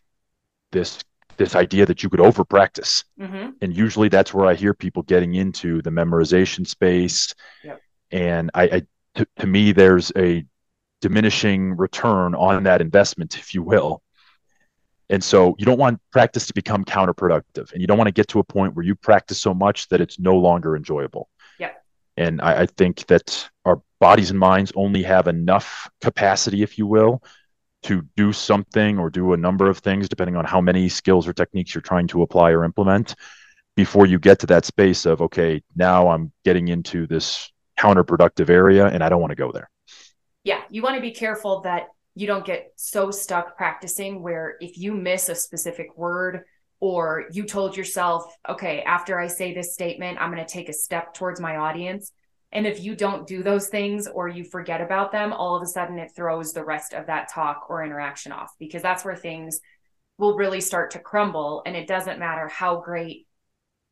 this 0.70 1.02
this 1.38 1.54
idea 1.54 1.86
that 1.86 2.02
you 2.02 2.10
could 2.10 2.20
over 2.20 2.44
practice. 2.44 3.04
Mm-hmm. 3.18 3.50
And 3.62 3.74
usually 3.74 4.08
that's 4.08 4.34
where 4.34 4.46
I 4.46 4.54
hear 4.54 4.74
people 4.74 5.02
getting 5.02 5.34
into 5.34 5.80
the 5.80 5.90
memorization 5.90 6.66
space. 6.66 7.34
Yep. 7.64 7.80
And 8.10 8.50
I, 8.52 8.62
I 8.64 8.82
to, 9.14 9.26
to 9.38 9.46
me, 9.46 9.72
there's 9.72 10.12
a 10.16 10.44
diminishing 11.02 11.76
return 11.76 12.35
on 12.35 12.62
that 12.62 12.80
investment, 12.80 13.37
if 13.37 13.52
you 13.52 13.62
will. 13.62 14.02
And 15.11 15.23
so 15.23 15.54
you 15.59 15.66
don't 15.66 15.78
want 15.78 16.00
practice 16.11 16.47
to 16.47 16.54
become 16.54 16.87
counterproductive 16.87 17.71
and 17.73 17.82
you 17.82 17.87
don't 17.87 17.99
want 17.99 18.09
to 18.09 18.12
get 18.12 18.28
to 18.28 18.38
a 18.38 18.44
point 18.44 18.75
where 18.75 18.85
you 18.85 18.94
practice 18.94 19.38
so 19.42 19.52
much 19.52 19.88
that 19.88 20.00
it's 20.00 20.18
no 20.18 20.37
longer 20.37 20.75
enjoyable. 20.75 21.28
Yeah. 21.59 21.73
And 22.16 22.40
I, 22.40 22.62
I 22.62 22.66
think 22.66 23.04
that 23.09 23.50
our 23.66 23.82
bodies 24.00 24.30
and 24.30 24.38
minds 24.38 24.73
only 24.75 25.02
have 25.02 25.28
enough 25.28 25.90
capacity, 26.00 26.62
if 26.62 26.78
you 26.78 26.87
will, 26.87 27.23
to 27.82 28.02
do 28.16 28.32
something 28.32 28.99
or 28.99 29.11
do 29.11 29.35
a 29.35 29.37
number 29.37 29.68
of 29.68 29.78
things, 29.78 30.09
depending 30.09 30.37
on 30.37 30.44
how 30.47 30.61
many 30.61 30.88
skills 30.88 31.28
or 31.28 31.32
techniques 31.32 31.75
you're 31.75 31.82
trying 31.82 32.06
to 32.06 32.23
apply 32.23 32.52
or 32.52 32.64
implement, 32.64 33.14
before 33.76 34.06
you 34.06 34.18
get 34.18 34.38
to 34.38 34.47
that 34.47 34.64
space 34.64 35.04
of, 35.04 35.21
okay, 35.21 35.62
now 35.75 36.09
I'm 36.09 36.32
getting 36.44 36.68
into 36.68 37.06
this 37.06 37.50
counterproductive 37.78 38.49
area 38.49 38.87
and 38.87 39.02
I 39.02 39.09
don't 39.09 39.21
want 39.21 39.32
to 39.32 39.37
go 39.37 39.50
there. 39.50 39.68
Yeah. 40.44 40.62
You 40.70 40.82
want 40.82 40.96
to 40.96 41.00
be 41.00 41.12
careful 41.12 41.61
that 41.62 41.88
you 42.14 42.26
don't 42.26 42.44
get 42.44 42.72
so 42.76 43.11
stuck 43.11 43.56
practicing 43.56 44.22
where 44.22 44.56
if 44.61 44.76
you 44.76 44.92
miss 44.94 45.28
a 45.28 45.34
specific 45.34 45.96
word 45.96 46.42
or 46.80 47.26
you 47.32 47.44
told 47.44 47.76
yourself, 47.76 48.25
okay, 48.49 48.82
after 48.82 49.18
I 49.18 49.28
say 49.28 49.54
this 49.54 49.72
statement, 49.72 50.18
I'm 50.20 50.32
going 50.32 50.44
to 50.44 50.52
take 50.52 50.68
a 50.68 50.75
step 50.75 51.14
towards 51.14 51.40
my 51.40 51.56
audience. 51.56 52.12
And 52.50 52.66
if 52.66 52.82
you 52.82 52.94
don't 52.94 53.26
do 53.26 53.42
those 53.42 53.68
things 53.68 54.06
or 54.06 54.28
you 54.28 54.44
forget 54.44 54.82
about 54.82 55.11
them, 55.11 55.32
all 55.32 55.56
of 55.56 55.62
a 55.62 55.66
sudden 55.66 55.99
it 55.99 56.12
throws 56.14 56.52
the 56.52 56.64
rest 56.64 56.92
of 56.92 57.06
that 57.06 57.30
talk 57.32 57.66
or 57.70 57.84
interaction 57.84 58.30
off 58.30 58.52
because 58.58 58.82
that's 58.82 59.04
where 59.04 59.16
things 59.16 59.61
will 60.18 60.37
really 60.37 60.61
start 60.61 60.90
to 60.90 60.99
crumble. 60.99 61.62
And 61.64 61.75
it 61.75 61.88
doesn't 61.88 62.18
matter 62.18 62.49
how 62.49 62.80
great 62.80 63.26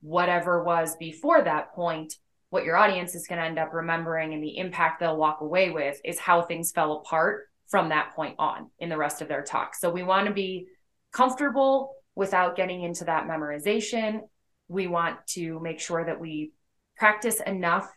whatever 0.02 0.62
was 0.62 0.97
before 0.97 1.42
that 1.42 1.73
point, 1.73 2.14
what 2.50 2.64
your 2.64 2.76
audience 2.76 3.14
is 3.14 3.26
going 3.26 3.40
to 3.40 3.47
end 3.47 3.59
up 3.59 3.73
remembering 3.73 4.35
and 4.35 4.42
the 4.42 4.59
impact 4.59 5.00
they'll 5.00 5.16
walk 5.16 5.40
away 5.40 5.71
with 5.71 6.00
is 6.04 6.19
how 6.19 6.42
things 6.42 6.73
fell 6.73 6.92
apart 6.95 7.49
from 7.69 7.88
that 7.88 8.12
point 8.14 8.35
on 8.38 8.69
in 8.80 8.88
the 8.88 8.97
rest 8.97 9.23
of 9.23 9.28
their 9.28 9.42
talk. 9.42 9.76
So 9.76 9.90
we 9.90 10.02
want 10.02 10.26
to 10.26 10.33
be 10.33 10.66
comfortable 11.12 11.95
without 12.16 12.57
getting 12.57 12.83
into 12.83 13.04
that 13.04 13.26
memorization. 13.26 14.23
We 14.69 14.88
want 14.88 15.25
to 15.28 15.61
make 15.61 15.80
sure 15.80 16.04
that 16.04 16.21
we 16.21 16.52
practice 16.97 17.40
enough 17.47 17.88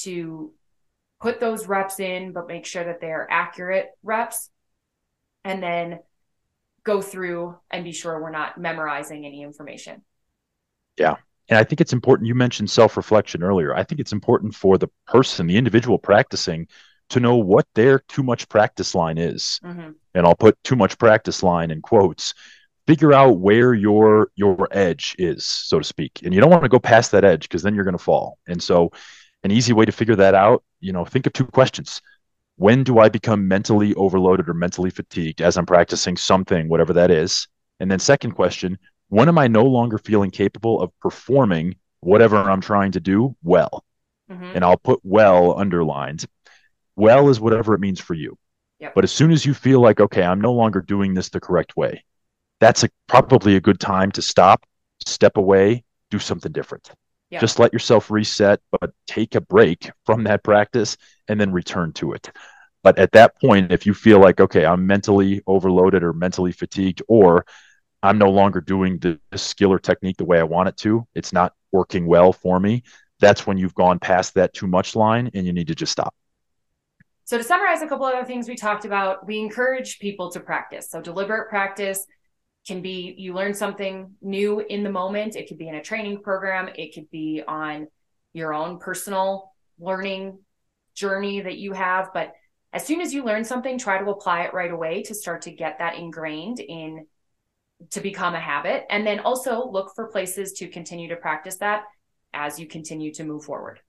to 0.00 0.52
put 1.20 1.40
those 1.40 1.66
reps 1.66 2.00
in, 2.00 2.32
but 2.32 2.46
make 2.46 2.66
sure 2.66 2.84
that 2.84 3.00
they're 3.00 3.26
accurate 3.30 3.88
reps. 4.02 4.50
And 5.44 5.62
then 5.62 6.00
go 6.84 7.00
through 7.00 7.56
and 7.70 7.84
be 7.84 7.92
sure 7.92 8.20
we're 8.20 8.30
not 8.30 8.58
memorizing 8.58 9.24
any 9.24 9.42
information. 9.42 10.02
Yeah. 10.98 11.16
And 11.50 11.58
I 11.58 11.64
think 11.64 11.80
it's 11.80 11.92
important. 11.92 12.28
You 12.28 12.36
mentioned 12.36 12.70
self 12.70 12.96
reflection 12.96 13.42
earlier. 13.42 13.74
I 13.74 13.82
think 13.82 14.00
it's 14.00 14.12
important 14.12 14.54
for 14.54 14.78
the 14.78 14.88
person, 15.06 15.48
the 15.48 15.56
individual 15.56 15.98
practicing, 15.98 16.68
to 17.10 17.20
know 17.20 17.34
what 17.36 17.66
their 17.74 17.98
too 17.98 18.22
much 18.22 18.48
practice 18.48 18.94
line 18.94 19.18
is. 19.18 19.60
Mm-hmm. 19.64 19.90
And 20.14 20.26
I'll 20.26 20.36
put 20.36 20.62
too 20.62 20.76
much 20.76 20.96
practice 20.96 21.42
line 21.42 21.72
in 21.72 21.82
quotes. 21.82 22.34
Figure 22.86 23.12
out 23.12 23.38
where 23.40 23.74
your 23.74 24.30
your 24.36 24.68
edge 24.70 25.16
is, 25.18 25.44
so 25.44 25.78
to 25.78 25.84
speak. 25.84 26.20
And 26.24 26.32
you 26.32 26.40
don't 26.40 26.50
want 26.50 26.62
to 26.62 26.68
go 26.68 26.78
past 26.78 27.10
that 27.12 27.24
edge 27.24 27.42
because 27.42 27.62
then 27.62 27.74
you're 27.74 27.84
going 27.84 27.98
to 27.98 28.02
fall. 28.02 28.38
And 28.46 28.62
so 28.62 28.90
an 29.42 29.50
easy 29.50 29.72
way 29.72 29.84
to 29.84 29.92
figure 29.92 30.16
that 30.16 30.34
out, 30.34 30.62
you 30.80 30.92
know, 30.92 31.04
think 31.04 31.26
of 31.26 31.32
two 31.32 31.46
questions. 31.46 32.00
When 32.56 32.84
do 32.84 32.98
I 32.98 33.08
become 33.08 33.48
mentally 33.48 33.94
overloaded 33.94 34.48
or 34.48 34.54
mentally 34.54 34.90
fatigued 34.90 35.40
as 35.40 35.56
I'm 35.56 35.66
practicing 35.66 36.16
something, 36.16 36.68
whatever 36.68 36.92
that 36.92 37.10
is? 37.10 37.48
And 37.80 37.90
then 37.90 37.98
second 37.98 38.32
question, 38.32 38.78
when 39.10 39.28
am 39.28 39.38
I 39.38 39.46
no 39.46 39.64
longer 39.64 39.98
feeling 39.98 40.30
capable 40.30 40.80
of 40.80 40.90
performing 41.00 41.76
whatever 42.00 42.36
I'm 42.38 42.62
trying 42.62 42.92
to 42.92 43.00
do 43.00 43.36
well? 43.42 43.84
Mm-hmm. 44.30 44.52
And 44.54 44.64
I'll 44.64 44.78
put 44.78 45.00
well 45.02 45.58
underlined 45.58 46.24
well 47.00 47.28
is 47.28 47.40
whatever 47.40 47.74
it 47.74 47.80
means 47.80 47.98
for 48.00 48.14
you. 48.14 48.36
Yep. 48.78 48.94
But 48.94 49.04
as 49.04 49.12
soon 49.12 49.30
as 49.30 49.44
you 49.44 49.54
feel 49.54 49.80
like, 49.80 50.00
okay, 50.00 50.22
I'm 50.22 50.40
no 50.40 50.52
longer 50.52 50.80
doing 50.80 51.14
this 51.14 51.30
the 51.30 51.40
correct 51.40 51.76
way, 51.76 52.04
that's 52.60 52.84
a, 52.84 52.90
probably 53.06 53.56
a 53.56 53.60
good 53.60 53.80
time 53.80 54.12
to 54.12 54.22
stop, 54.22 54.64
step 55.06 55.36
away, 55.36 55.84
do 56.10 56.18
something 56.18 56.52
different. 56.52 56.90
Yep. 57.30 57.40
Just 57.40 57.58
let 57.58 57.72
yourself 57.72 58.10
reset, 58.10 58.60
but 58.70 58.92
take 59.06 59.34
a 59.34 59.40
break 59.40 59.90
from 60.04 60.24
that 60.24 60.42
practice 60.42 60.96
and 61.28 61.40
then 61.40 61.52
return 61.52 61.92
to 61.94 62.12
it. 62.12 62.30
But 62.82 62.98
at 62.98 63.12
that 63.12 63.38
point, 63.40 63.72
if 63.72 63.86
you 63.86 63.94
feel 63.94 64.20
like, 64.20 64.40
okay, 64.40 64.64
I'm 64.64 64.86
mentally 64.86 65.42
overloaded 65.46 66.02
or 66.02 66.12
mentally 66.12 66.52
fatigued, 66.52 67.02
or 67.08 67.44
I'm 68.02 68.18
no 68.18 68.30
longer 68.30 68.60
doing 68.60 68.98
the, 68.98 69.18
the 69.30 69.38
skill 69.38 69.72
or 69.72 69.78
technique 69.78 70.16
the 70.16 70.24
way 70.24 70.38
I 70.38 70.44
want 70.44 70.68
it 70.68 70.76
to, 70.78 71.06
it's 71.14 71.32
not 71.32 71.52
working 71.72 72.06
well 72.06 72.32
for 72.32 72.58
me, 72.58 72.82
that's 73.20 73.46
when 73.46 73.58
you've 73.58 73.74
gone 73.74 73.98
past 73.98 74.34
that 74.34 74.54
too 74.54 74.66
much 74.66 74.96
line 74.96 75.30
and 75.34 75.46
you 75.46 75.52
need 75.52 75.68
to 75.68 75.74
just 75.74 75.92
stop. 75.92 76.14
So, 77.24 77.38
to 77.38 77.44
summarize 77.44 77.82
a 77.82 77.86
couple 77.86 78.06
other 78.06 78.24
things 78.24 78.48
we 78.48 78.56
talked 78.56 78.84
about, 78.84 79.24
we 79.26 79.38
encourage 79.38 80.00
people 80.00 80.32
to 80.32 80.40
practice. 80.40 80.90
So, 80.90 81.00
deliberate 81.00 81.48
practice 81.48 82.04
can 82.66 82.82
be 82.82 83.14
you 83.16 83.34
learn 83.34 83.54
something 83.54 84.12
new 84.20 84.60
in 84.60 84.82
the 84.82 84.90
moment. 84.90 85.36
It 85.36 85.46
could 85.46 85.58
be 85.58 85.68
in 85.68 85.76
a 85.76 85.82
training 85.82 86.22
program, 86.22 86.68
it 86.74 86.92
could 86.94 87.10
be 87.10 87.42
on 87.46 87.86
your 88.32 88.52
own 88.52 88.78
personal 88.78 89.52
learning 89.78 90.38
journey 90.94 91.40
that 91.40 91.56
you 91.56 91.72
have. 91.72 92.10
But 92.12 92.32
as 92.72 92.84
soon 92.86 93.00
as 93.00 93.12
you 93.12 93.24
learn 93.24 93.44
something, 93.44 93.78
try 93.78 93.98
to 93.98 94.10
apply 94.10 94.42
it 94.42 94.54
right 94.54 94.70
away 94.70 95.02
to 95.04 95.14
start 95.14 95.42
to 95.42 95.50
get 95.50 95.78
that 95.78 95.96
ingrained 95.96 96.60
in 96.60 97.06
to 97.90 98.00
become 98.00 98.34
a 98.34 98.40
habit. 98.40 98.84
And 98.90 99.06
then 99.06 99.20
also 99.20 99.70
look 99.70 99.92
for 99.94 100.08
places 100.08 100.52
to 100.54 100.68
continue 100.68 101.08
to 101.08 101.16
practice 101.16 101.56
that 101.58 101.84
as 102.32 102.58
you 102.58 102.66
continue 102.66 103.12
to 103.14 103.24
move 103.24 103.44
forward. 103.44 103.80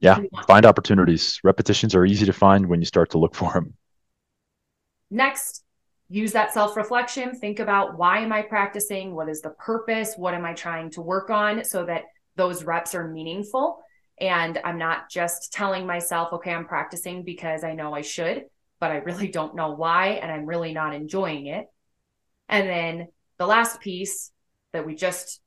Yeah, 0.00 0.18
find 0.46 0.66
opportunities. 0.66 1.40
Repetitions 1.42 1.94
are 1.94 2.04
easy 2.04 2.26
to 2.26 2.32
find 2.32 2.66
when 2.66 2.80
you 2.80 2.86
start 2.86 3.10
to 3.10 3.18
look 3.18 3.34
for 3.34 3.52
them. 3.52 3.74
Next, 5.10 5.64
use 6.08 6.32
that 6.32 6.52
self 6.52 6.76
reflection. 6.76 7.34
Think 7.34 7.60
about 7.60 7.96
why 7.96 8.18
am 8.18 8.32
I 8.32 8.42
practicing? 8.42 9.14
What 9.14 9.28
is 9.28 9.40
the 9.40 9.50
purpose? 9.50 10.14
What 10.16 10.34
am 10.34 10.44
I 10.44 10.52
trying 10.52 10.90
to 10.92 11.02
work 11.02 11.30
on 11.30 11.64
so 11.64 11.86
that 11.86 12.02
those 12.36 12.64
reps 12.64 12.94
are 12.94 13.08
meaningful? 13.08 13.78
And 14.20 14.58
I'm 14.64 14.78
not 14.78 15.10
just 15.10 15.52
telling 15.52 15.86
myself, 15.86 16.32
okay, 16.34 16.52
I'm 16.52 16.66
practicing 16.66 17.22
because 17.22 17.64
I 17.64 17.72
know 17.72 17.94
I 17.94 18.00
should, 18.00 18.44
but 18.80 18.90
I 18.90 18.96
really 18.96 19.28
don't 19.28 19.54
know 19.54 19.72
why. 19.72 20.08
And 20.22 20.30
I'm 20.30 20.46
really 20.46 20.72
not 20.72 20.94
enjoying 20.94 21.46
it. 21.46 21.66
And 22.48 22.68
then 22.68 23.08
the 23.38 23.46
last 23.46 23.80
piece 23.80 24.30
that 24.72 24.86
we 24.86 24.94
just 24.94 25.40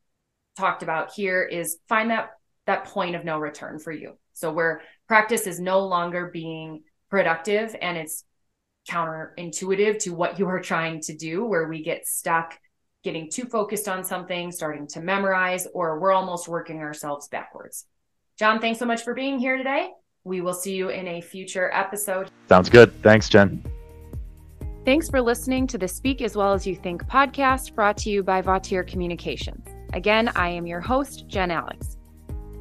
talked 0.58 0.84
about 0.84 1.12
here 1.14 1.44
is 1.44 1.78
find 1.88 2.12
that 2.12 2.32
that 2.66 2.86
point 2.86 3.16
of 3.16 3.26
no 3.26 3.40
return 3.40 3.80
for 3.80 3.92
you. 3.92 4.18
So 4.34 4.52
where 4.52 4.82
practice 5.08 5.48
is 5.48 5.60
no 5.60 5.80
longer 5.86 6.30
being 6.32 6.84
productive 7.10 7.76
and 7.82 7.98
it's 7.98 8.24
counterintuitive 8.90 10.00
to 10.00 10.14
what 10.14 10.40
you 10.40 10.48
are 10.48 10.62
trying 10.62 11.02
to 11.02 11.16
do, 11.16 11.46
where 11.46 11.68
we 11.68 11.84
get 11.84 12.08
stuck 12.08 12.58
getting 13.04 13.30
too 13.30 13.46
focused 13.46 13.88
on 13.88 14.04
something, 14.04 14.52
starting 14.52 14.88
to 14.88 15.02
memorize, 15.02 15.68
or 15.74 16.00
we're 16.00 16.12
almost 16.12 16.48
working 16.48 16.80
ourselves 16.80 17.28
backwards. 17.30 17.86
John, 18.38 18.60
thanks 18.60 18.80
so 18.80 18.86
much 18.86 19.04
for 19.04 19.14
being 19.14 19.40
here 19.40 19.58
today. 19.58 19.90
We 20.24 20.42
will 20.42 20.54
see 20.54 20.76
you 20.76 20.90
in 20.90 21.08
a 21.08 21.22
future 21.22 21.72
episode. 21.74 22.30
Sounds 22.50 22.70
good. 22.70 22.92
Thanks, 23.02 23.30
Jen. 23.30 23.79
Thanks 24.90 25.08
for 25.08 25.22
listening 25.22 25.68
to 25.68 25.78
the 25.78 25.88
Speak 25.88 26.20
as 26.20 26.36
Well 26.36 26.52
as 26.52 26.66
You 26.66 26.76
Think 26.76 27.06
podcast 27.06 27.76
brought 27.76 27.96
to 27.98 28.10
you 28.10 28.24
by 28.24 28.42
Vautier 28.42 28.84
Communications. 28.88 29.64
Again, 29.94 30.30
I 30.30 30.50
am 30.50 30.66
your 30.66 30.82
host, 30.82 31.28
Jen 31.28 31.52
Alex. 31.52 31.98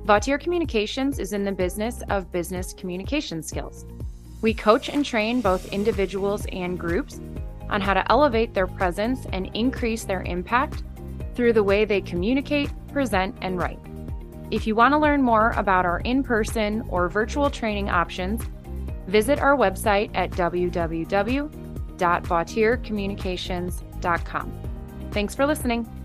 Vautier 0.04 0.38
Communications 0.38 1.18
is 1.20 1.32
in 1.32 1.42
the 1.42 1.52
business 1.52 2.02
of 2.10 2.30
business 2.30 2.74
communication 2.74 3.42
skills. 3.42 3.86
We 4.42 4.52
coach 4.52 4.90
and 4.90 5.06
train 5.06 5.40
both 5.40 5.72
individuals 5.72 6.44
and 6.52 6.78
groups 6.78 7.18
on 7.70 7.80
how 7.80 7.94
to 7.94 8.12
elevate 8.12 8.52
their 8.52 8.66
presence 8.66 9.24
and 9.32 9.50
increase 9.54 10.04
their 10.04 10.20
impact 10.24 10.82
through 11.34 11.54
the 11.54 11.64
way 11.64 11.86
they 11.86 12.02
communicate, 12.02 12.70
present, 12.92 13.38
and 13.40 13.58
write. 13.58 13.80
If 14.50 14.66
you 14.66 14.74
want 14.74 14.92
to 14.92 14.98
learn 14.98 15.22
more 15.22 15.52
about 15.52 15.86
our 15.86 16.00
in 16.00 16.22
person 16.22 16.84
or 16.90 17.08
virtual 17.08 17.48
training 17.48 17.88
options, 17.88 18.42
visit 19.06 19.38
our 19.38 19.56
website 19.56 20.10
at 20.14 20.32
www.vautiercommunications.com. 21.98 24.52
Thanks 25.10 25.34
for 25.34 25.46
listening. 25.46 25.97